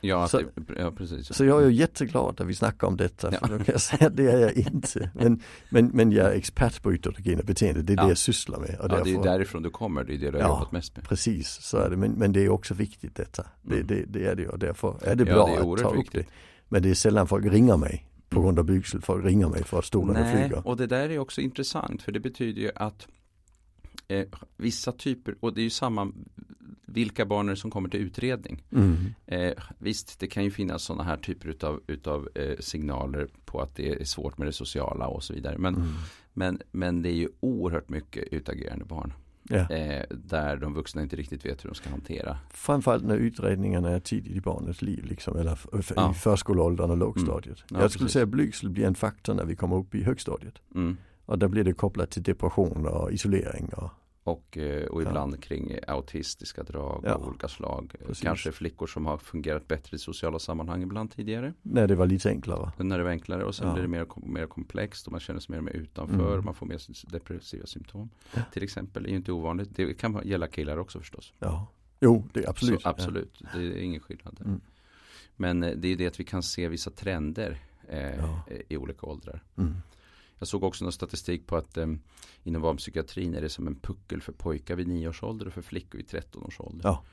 Ja, 0.02 0.28
så, 0.28 0.38
det, 0.38 0.46
ja, 0.78 0.92
precis. 0.92 1.36
Så 1.36 1.46
jag 1.46 1.64
är 1.64 1.68
ju 1.68 1.74
jätteglad 1.74 2.42
att 2.42 2.48
vi 2.48 2.56
snackar 2.56 2.88
om 2.88 2.98
detta. 2.98 3.30
Ja. 3.32 3.40
För 3.40 3.48
då 3.48 3.64
kan 3.64 3.74
jag 3.74 3.82
säga 3.82 4.08
att 4.08 4.18
det 4.18 4.32
är 4.32 4.40
jag 4.40 4.54
inte. 4.58 5.12
Men, 5.16 5.42
men, 5.70 5.88
men 5.94 6.12
jag 6.12 6.28
är 6.28 6.36
expert 6.36 6.82
på 6.82 6.94
utåtagena 6.94 7.44
beteende. 7.44 7.82
Det 7.82 7.94
är 7.94 7.98
ja. 7.98 8.04
det 8.04 8.10
jag 8.10 8.18
sysslar 8.18 8.60
med. 8.60 8.70
Och 8.80 8.86
ja, 8.86 8.88
därför, 8.88 9.06
det 9.06 9.12
är 9.12 9.24
därifrån 9.24 9.64
du 9.64 9.70
kommer. 9.70 10.04
Det 10.04 10.14
är 10.14 10.18
det 10.18 10.32
du 10.32 10.38
har 10.38 10.50
jobbat 10.50 10.72
mest 10.72 10.96
med. 10.96 11.06
Precis, 11.06 11.48
så 11.62 11.78
är 11.78 11.90
det. 11.90 11.98
Men, 11.98 12.12
men 12.12 12.34
det 12.34 12.46
är 12.46 12.50
också 12.50 12.74
viktigt 12.74 13.16
detta. 13.16 13.46
Det, 13.62 13.76
mm. 13.76 13.88
det, 13.88 14.06
det 14.08 14.26
är 14.26 14.36
det 14.36 14.48
och 14.48 14.60
därför 14.60 14.96
är 15.02 15.16
det 15.16 15.26
bra 15.26 15.46
det 15.46 15.54
är 15.54 15.74
att 15.74 15.80
ta 15.80 15.90
upp 15.90 16.12
det. 16.12 16.26
Men 16.70 16.82
det 16.82 16.90
är 16.90 16.94
sällan 16.94 17.28
folk 17.28 17.46
ringer 17.46 17.78
mig 17.78 18.08
på 18.30 18.40
mm. 18.40 18.46
grund 18.46 18.60
av 18.60 18.66
blygsel. 18.66 19.02
Folk 19.02 19.26
ringer 19.26 19.48
mig 19.48 19.64
för 19.64 19.80
att 19.80 19.86
stolarna 19.86 20.32
flyger. 20.32 20.68
och 20.68 20.78
det 20.78 20.88
där 20.88 21.10
är 21.10 21.20
också 21.20 21.42
intressant. 21.42 22.02
För 22.02 22.12
det 22.12 22.20
betyder 22.20 22.62
ju 22.62 22.72
att 22.76 23.08
eh, 24.20 24.26
vissa 24.58 24.92
typer, 24.92 25.36
och 25.40 25.54
det 25.54 25.62
är 25.62 25.64
ju 25.64 25.70
samma 25.70 26.12
vilka 26.94 27.26
barn 27.26 27.48
är 27.48 27.52
det 27.52 27.58
som 27.58 27.72
kommer 27.72 27.90
till 27.90 28.00
utredning? 28.00 28.64
Mm. 28.72 28.98
Eh, 29.26 29.54
visst, 29.78 30.20
det 30.20 30.28
kan 30.28 30.44
ju 30.44 30.52
finnas 30.52 30.84
sådana 30.84 31.04
här 31.04 31.18
typer 31.18 31.50
utav, 31.50 31.82
utav 31.88 32.30
eh, 32.36 32.58
signaler 32.60 33.28
på 33.46 33.62
att 33.62 33.76
det 33.76 33.90
är 33.90 34.04
svårt 34.04 34.38
med 34.38 34.48
det 34.48 34.52
sociala 34.52 35.08
och 35.08 35.24
så 35.24 35.34
vidare. 35.34 35.58
Men, 35.58 35.76
mm. 35.76 35.88
men, 36.34 36.62
men 36.72 37.02
det 37.02 37.10
är 37.10 37.14
ju 37.14 37.30
oerhört 37.40 37.90
mycket 37.90 38.34
utagerande 38.34 38.86
barn. 38.86 39.14
Ja. 39.44 39.70
Eh, 39.70 40.04
där 40.10 40.58
de 40.58 40.74
vuxna 40.74 41.02
inte 41.02 41.16
riktigt 41.16 41.46
vet 41.46 41.64
hur 41.64 41.70
de 41.70 41.76
ska 41.76 41.90
hantera. 41.90 42.38
Framförallt 42.50 43.04
när 43.04 43.18
utredningarna 43.18 43.90
är 43.90 44.00
tidigt 44.00 44.36
i 44.36 44.42
barnets 44.42 44.82
liv, 44.82 45.06
liksom, 45.06 45.38
eller 45.38 45.60
ja. 45.96 46.12
i 46.12 46.14
förskoleåldern 46.14 46.92
och 46.92 46.98
lågstadiet. 46.98 47.58
Mm. 47.60 47.68
Ja, 47.70 47.82
Jag 47.82 47.92
skulle 47.92 48.06
precis. 48.06 48.14
säga 48.14 48.26
blygsel 48.26 48.70
blir 48.70 48.86
en 48.86 48.96
faktor 48.96 49.34
när 49.34 49.46
vi 49.46 49.56
kommer 49.56 49.76
upp 49.76 49.96
i 49.96 50.04
högstadiet. 50.04 50.62
Mm. 50.76 50.98
Och 51.26 51.40
där 51.40 51.48
blir 51.48 51.64
det 51.64 51.74
kopplat 51.74 52.12
till 52.12 52.24
depression 52.24 52.86
och 52.86 53.12
isolering. 53.12 53.70
Och, 53.74 53.90
och, 54.24 54.58
eh, 54.58 54.86
och 54.86 55.02
ibland 55.02 55.34
ja. 55.34 55.38
kring 55.38 55.78
autistiska 55.88 56.64
drag 56.64 57.04
ja. 57.06 57.14
av 57.14 57.28
olika 57.28 57.48
slag. 57.48 57.96
Precis. 58.00 58.24
Kanske 58.24 58.52
flickor 58.52 58.88
som 58.88 59.06
har 59.06 59.18
fungerat 59.18 59.68
bättre 59.68 59.96
i 59.96 60.00
sociala 60.00 60.40
sammanhang 60.40 60.84
ibland 60.84 61.12
tidigare. 61.12 61.54
När 61.62 61.88
det 61.88 61.96
var 61.96 62.06
lite 62.06 62.30
enklare. 62.30 62.72
När 62.78 62.98
det 62.98 63.04
var 63.04 63.12
enklare 63.12 63.46
och 63.46 63.56
sen 63.56 63.68
ja. 63.68 63.74
blir 63.74 63.84
det 63.84 63.90
mer, 63.90 64.08
mer 64.16 64.46
komplext 64.46 65.06
och 65.06 65.12
man 65.12 65.22
känner 65.22 65.40
sig 65.40 65.52
mer 65.52 65.58
och 65.58 65.64
mer 65.64 65.72
utanför. 65.72 66.34
Mm. 66.34 66.46
Man 66.46 66.54
får 66.54 66.66
mer 66.66 67.12
depressiva 67.12 67.66
symptom. 67.66 68.10
Till 68.54 68.64
exempel, 68.64 69.04
det 69.04 69.10
är 69.10 69.12
ju 69.12 69.18
inte 69.18 69.32
ovanligt. 69.32 69.70
Det 69.76 69.94
kan 69.94 70.22
gälla 70.24 70.48
killar 70.48 70.78
också 70.78 71.00
förstås. 71.00 71.34
Ja, 71.40 71.68
jo 72.00 72.28
det 72.34 72.44
är 72.44 72.50
absolut. 72.50 72.82
Så, 72.82 72.90
absolut, 72.90 73.42
det 73.54 73.60
är 73.60 73.78
ingen 73.78 74.02
skillnad. 74.02 74.42
Mm. 74.46 74.62
Men 75.36 75.64
eh, 75.64 75.76
det 75.76 75.88
är 75.88 75.96
det 75.96 76.08
att 76.08 76.20
vi 76.20 76.24
kan 76.24 76.44
se 76.44 76.68
vissa 76.68 76.92
trender 76.92 77.58
eh, 77.88 78.26
i 78.70 78.78
olika 78.78 79.08
åldrar. 79.08 79.44
Mm. 79.58 79.74
Jag 80.42 80.48
såg 80.48 80.64
också 80.64 80.86
någon 80.86 80.92
statistik 80.92 81.48
på 81.48 81.56
att 81.58 81.78
eh, 81.78 81.88
inom 82.44 82.62
barnpsykiatrin 82.62 83.36
är 83.36 83.42
det 83.42 83.50
som 83.50 83.68
en 83.68 83.76
puckel 83.76 84.22
för 84.22 84.32
pojkar 84.32 84.76
vid 84.76 84.88
9 84.88 85.08
års 85.08 85.24
ålder 85.24 85.48
och 85.48 85.54
för 85.54 85.62
flickor 85.62 85.98
vid 85.98 86.08
13 86.08 86.44
års 86.44 86.60
ålder. 86.60 86.86
Ja. 86.86 87.04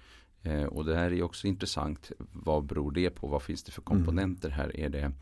Eh, 0.42 0.64
och 0.64 0.84
det 0.84 0.96
här 0.96 1.12
är 1.12 1.22
också 1.22 1.46
intressant. 1.46 2.12
Vad 2.18 2.64
beror 2.64 2.92
det 2.92 3.10
på? 3.10 3.26
Vad 3.26 3.42
finns 3.42 3.64
det 3.64 3.72
för 3.72 3.82
mm. 3.82 3.96
komponenter 3.96 4.50
här? 4.50 4.76
Är 4.80 4.88
det 4.88 5.12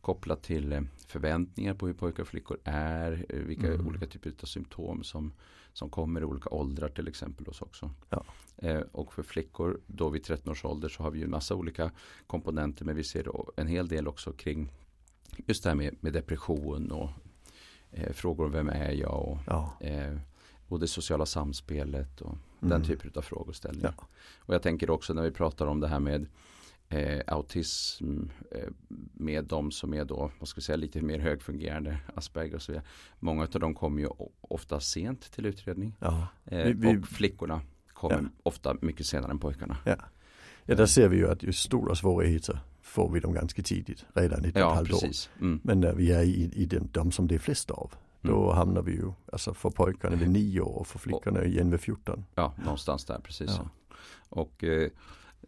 kopplat 0.00 0.42
till 0.42 0.72
eh, 0.72 0.80
förväntningar 1.06 1.74
på 1.74 1.86
hur 1.86 1.94
pojkar 1.94 2.22
och 2.22 2.28
flickor 2.28 2.58
är? 2.64 3.26
Eh, 3.28 3.38
vilka 3.38 3.74
mm. 3.74 3.86
olika 3.86 4.06
typer 4.06 4.32
av 4.42 4.46
symptom 4.46 5.02
som, 5.02 5.32
som 5.72 5.90
kommer 5.90 6.20
i 6.20 6.24
olika 6.24 6.50
åldrar 6.50 6.88
till 6.88 7.08
exempel 7.08 7.46
hos 7.46 7.62
också. 7.62 7.90
Ja. 8.10 8.24
Eh, 8.56 8.80
och 8.80 9.12
för 9.12 9.22
flickor 9.22 9.80
då 9.86 10.08
vid 10.08 10.24
13 10.24 10.52
års 10.52 10.64
ålder 10.64 10.88
så 10.88 11.02
har 11.02 11.10
vi 11.10 11.18
ju 11.18 11.24
en 11.24 11.30
massa 11.30 11.54
olika 11.54 11.90
komponenter 12.26 12.84
men 12.84 12.96
vi 12.96 13.04
ser 13.04 13.30
en 13.60 13.66
hel 13.66 13.88
del 13.88 14.08
också 14.08 14.32
kring 14.32 14.72
just 15.46 15.62
det 15.62 15.70
här 15.70 15.76
med, 15.76 15.96
med 16.00 16.12
depression 16.12 16.90
och 16.90 17.10
eh, 17.94 18.12
frågor 18.12 18.44
om 18.44 18.52
vem 18.52 18.68
är 18.68 18.92
jag 18.92 19.28
och, 19.28 19.38
ja. 19.46 19.76
eh, 19.80 20.16
och 20.68 20.80
det 20.80 20.88
sociala 20.88 21.26
samspelet 21.26 22.20
och 22.20 22.36
mm. 22.62 22.70
den 22.70 22.84
typen 22.84 23.10
av 23.16 23.22
frågeställningar. 23.22 23.94
Ja. 23.98 24.06
Och 24.38 24.54
jag 24.54 24.62
tänker 24.62 24.90
också 24.90 25.14
när 25.14 25.22
vi 25.22 25.30
pratar 25.30 25.66
om 25.66 25.80
det 25.80 25.88
här 25.88 26.00
med 26.00 26.26
eh, 26.88 27.20
autism 27.26 28.20
eh, 28.50 28.68
med 29.12 29.44
de 29.44 29.70
som 29.70 29.94
är 29.94 30.04
då, 30.04 30.30
vad 30.38 30.48
ska 30.48 30.58
vi 30.58 30.62
säga, 30.62 30.76
lite 30.76 31.02
mer 31.02 31.18
högfungerande 31.18 31.98
Asperger 32.14 32.54
och 32.54 32.62
så 32.62 32.72
vidare. 32.72 32.86
Många 33.18 33.42
av 33.42 33.60
dem 33.60 33.74
kommer 33.74 34.02
ju 34.02 34.08
ofta 34.40 34.80
sent 34.80 35.32
till 35.32 35.46
utredning. 35.46 35.96
Ja. 35.98 36.26
Eh, 36.44 36.64
vi, 36.64 36.72
vi, 36.72 36.96
och 36.96 37.08
flickorna 37.08 37.60
kommer 37.92 38.22
ja. 38.22 38.28
ofta 38.42 38.76
mycket 38.80 39.06
senare 39.06 39.30
än 39.30 39.38
pojkarna. 39.38 39.76
Ja. 39.84 39.96
Ja, 40.64 40.74
där 40.74 40.86
ser 40.86 41.08
vi 41.08 41.16
ju 41.16 41.30
att 41.30 41.42
är 41.44 41.52
stora 41.52 41.94
svårigheter 41.94 42.58
får 42.82 43.10
vi 43.10 43.20
dem 43.20 43.32
ganska 43.32 43.62
tidigt, 43.62 44.04
redan 44.14 44.44
ett 44.44 44.56
ja, 44.56 44.74
halvt 44.74 44.92
år. 44.92 45.10
Mm. 45.40 45.60
Men 45.62 45.80
när 45.80 45.94
vi 45.94 46.12
är 46.12 46.22
i, 46.22 46.50
i 46.54 46.66
de, 46.66 46.88
de 46.92 47.12
som 47.12 47.28
det 47.28 47.34
är 47.34 47.38
flest 47.38 47.70
av, 47.70 47.94
då 48.20 48.44
mm. 48.44 48.56
hamnar 48.56 48.82
vi 48.82 48.92
ju, 48.92 49.12
alltså 49.32 49.54
för 49.54 49.70
pojkarna 49.70 50.16
vid 50.16 50.30
nio 50.30 50.60
år 50.60 50.78
och 50.78 50.86
för 50.86 50.98
flickorna 50.98 51.44
igen 51.44 51.70
vid 51.70 51.80
14. 51.80 52.24
Ja, 52.34 52.54
någonstans 52.64 53.04
där 53.04 53.18
precis. 53.18 53.50
Ja. 53.58 53.68
Och, 54.28 54.64
eh, 54.64 54.90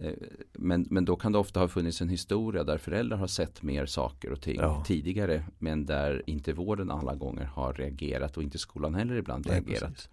eh, 0.00 0.12
men, 0.52 0.86
men 0.90 1.04
då 1.04 1.16
kan 1.16 1.32
det 1.32 1.38
ofta 1.38 1.60
ha 1.60 1.68
funnits 1.68 2.00
en 2.00 2.08
historia 2.08 2.64
där 2.64 2.78
föräldrar 2.78 3.16
har 3.16 3.26
sett 3.26 3.62
mer 3.62 3.86
saker 3.86 4.32
och 4.32 4.40
ting 4.40 4.56
ja. 4.60 4.84
tidigare 4.86 5.44
men 5.58 5.86
där 5.86 6.22
inte 6.26 6.52
vården 6.52 6.90
alla 6.90 7.14
gånger 7.14 7.44
har 7.44 7.72
reagerat 7.72 8.36
och 8.36 8.42
inte 8.42 8.58
skolan 8.58 8.94
heller 8.94 9.14
ibland 9.14 9.46
Nej, 9.46 9.60
reagerat 9.60 10.08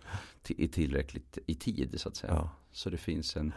i 0.47 0.67
tillräckligt 0.67 1.37
i 1.45 1.55
tid 1.55 2.01
så 2.01 2.09
att 2.09 2.15
säga. 2.15 2.33
Ja. 2.33 2.49
Så 2.71 2.89
det 2.89 2.97
finns 2.97 3.37
en 3.37 3.53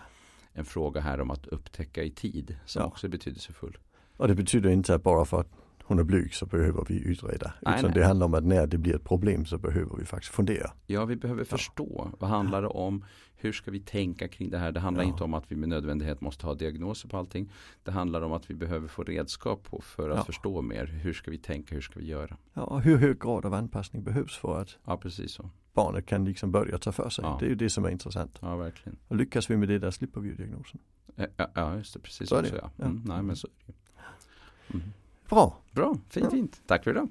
en 0.56 0.64
fråga 0.64 1.00
här 1.00 1.20
om 1.20 1.30
att 1.30 1.46
upptäcka 1.46 2.02
i 2.02 2.10
tid 2.10 2.56
som 2.64 2.82
ja. 2.82 2.86
också 2.88 3.06
är 3.06 3.10
betydelsefull. 3.10 3.78
Och 4.16 4.28
det 4.28 4.34
betyder 4.34 4.70
inte 4.70 4.94
att 4.94 5.02
bara 5.02 5.24
för 5.24 5.40
att 5.40 5.50
hon 5.82 5.98
är 5.98 6.04
blyg 6.04 6.34
så 6.34 6.46
behöver 6.46 6.84
vi 6.88 6.94
utreda. 6.94 7.52
Nej, 7.62 7.78
Utan 7.78 7.90
nej. 7.90 8.00
det 8.00 8.06
handlar 8.06 8.26
om 8.26 8.34
att 8.34 8.44
när 8.44 8.66
det 8.66 8.78
blir 8.78 8.96
ett 8.96 9.04
problem 9.04 9.46
så 9.46 9.58
behöver 9.58 9.96
vi 9.96 10.04
faktiskt 10.04 10.34
fundera. 10.34 10.70
Ja, 10.86 11.04
vi 11.04 11.16
behöver 11.16 11.44
förstå. 11.44 12.10
Vad 12.18 12.30
handlar 12.30 12.62
det 12.62 12.68
om? 12.68 13.04
Hur 13.36 13.52
ska 13.52 13.70
vi 13.70 13.80
tänka 13.80 14.28
kring 14.28 14.50
det 14.50 14.58
här? 14.58 14.72
Det 14.72 14.80
handlar 14.80 15.04
ja. 15.04 15.08
inte 15.08 15.24
om 15.24 15.34
att 15.34 15.52
vi 15.52 15.56
med 15.56 15.68
nödvändighet 15.68 16.20
måste 16.20 16.46
ha 16.46 16.54
diagnoser 16.54 17.08
på 17.08 17.16
allting. 17.16 17.52
Det 17.82 17.90
handlar 17.90 18.22
om 18.22 18.32
att 18.32 18.50
vi 18.50 18.54
behöver 18.54 18.88
få 18.88 19.02
redskap 19.02 19.64
på 19.64 19.80
för 19.80 20.10
att 20.10 20.16
ja. 20.16 20.24
förstå 20.24 20.62
mer. 20.62 20.86
Hur 20.86 21.12
ska 21.12 21.30
vi 21.30 21.38
tänka? 21.38 21.74
Hur 21.74 21.82
ska 21.82 21.98
vi 21.98 22.06
göra? 22.06 22.36
Ja, 22.54 22.78
hur 22.78 22.96
hög 22.96 23.20
grad 23.20 23.46
av 23.46 23.54
anpassning 23.54 24.02
behövs 24.02 24.36
för 24.36 24.60
att 24.60 24.76
ja, 24.84 24.96
precis 24.96 25.32
så. 25.32 25.50
barnet 25.74 26.06
kan 26.06 26.24
liksom 26.24 26.52
börja 26.52 26.78
ta 26.78 26.92
för 26.92 27.08
sig. 27.08 27.24
Ja. 27.24 27.36
Det 27.40 27.46
är 27.46 27.50
ju 27.50 27.54
det 27.54 27.70
som 27.70 27.84
är 27.84 27.90
intressant. 27.90 28.38
Ja, 28.40 28.56
verkligen. 28.56 28.98
Och 29.08 29.16
lyckas 29.16 29.50
vi 29.50 29.56
med 29.56 29.68
det 29.68 29.78
där 29.78 29.90
slipper 29.90 30.20
vi 30.20 30.32
diagnosen. 30.32 30.80
Ja, 31.14 31.46
ja 31.54 31.76
just 31.76 31.94
det. 31.94 32.00
Precis 32.00 32.28
så. 32.28 32.44
så 32.44 32.56
ja. 32.56 32.84
Mm, 32.84 33.02
nej, 33.06 33.22
men 33.22 33.36
så 33.36 33.46
är 33.46 33.52
det. 33.66 33.72
Mm. 34.74 34.92
Bra. 35.28 35.56
Bra, 35.70 35.96
fint, 36.08 36.30
fint. 36.30 36.62
Tack 36.66 36.84
för 36.84 36.90
idag. 36.90 37.08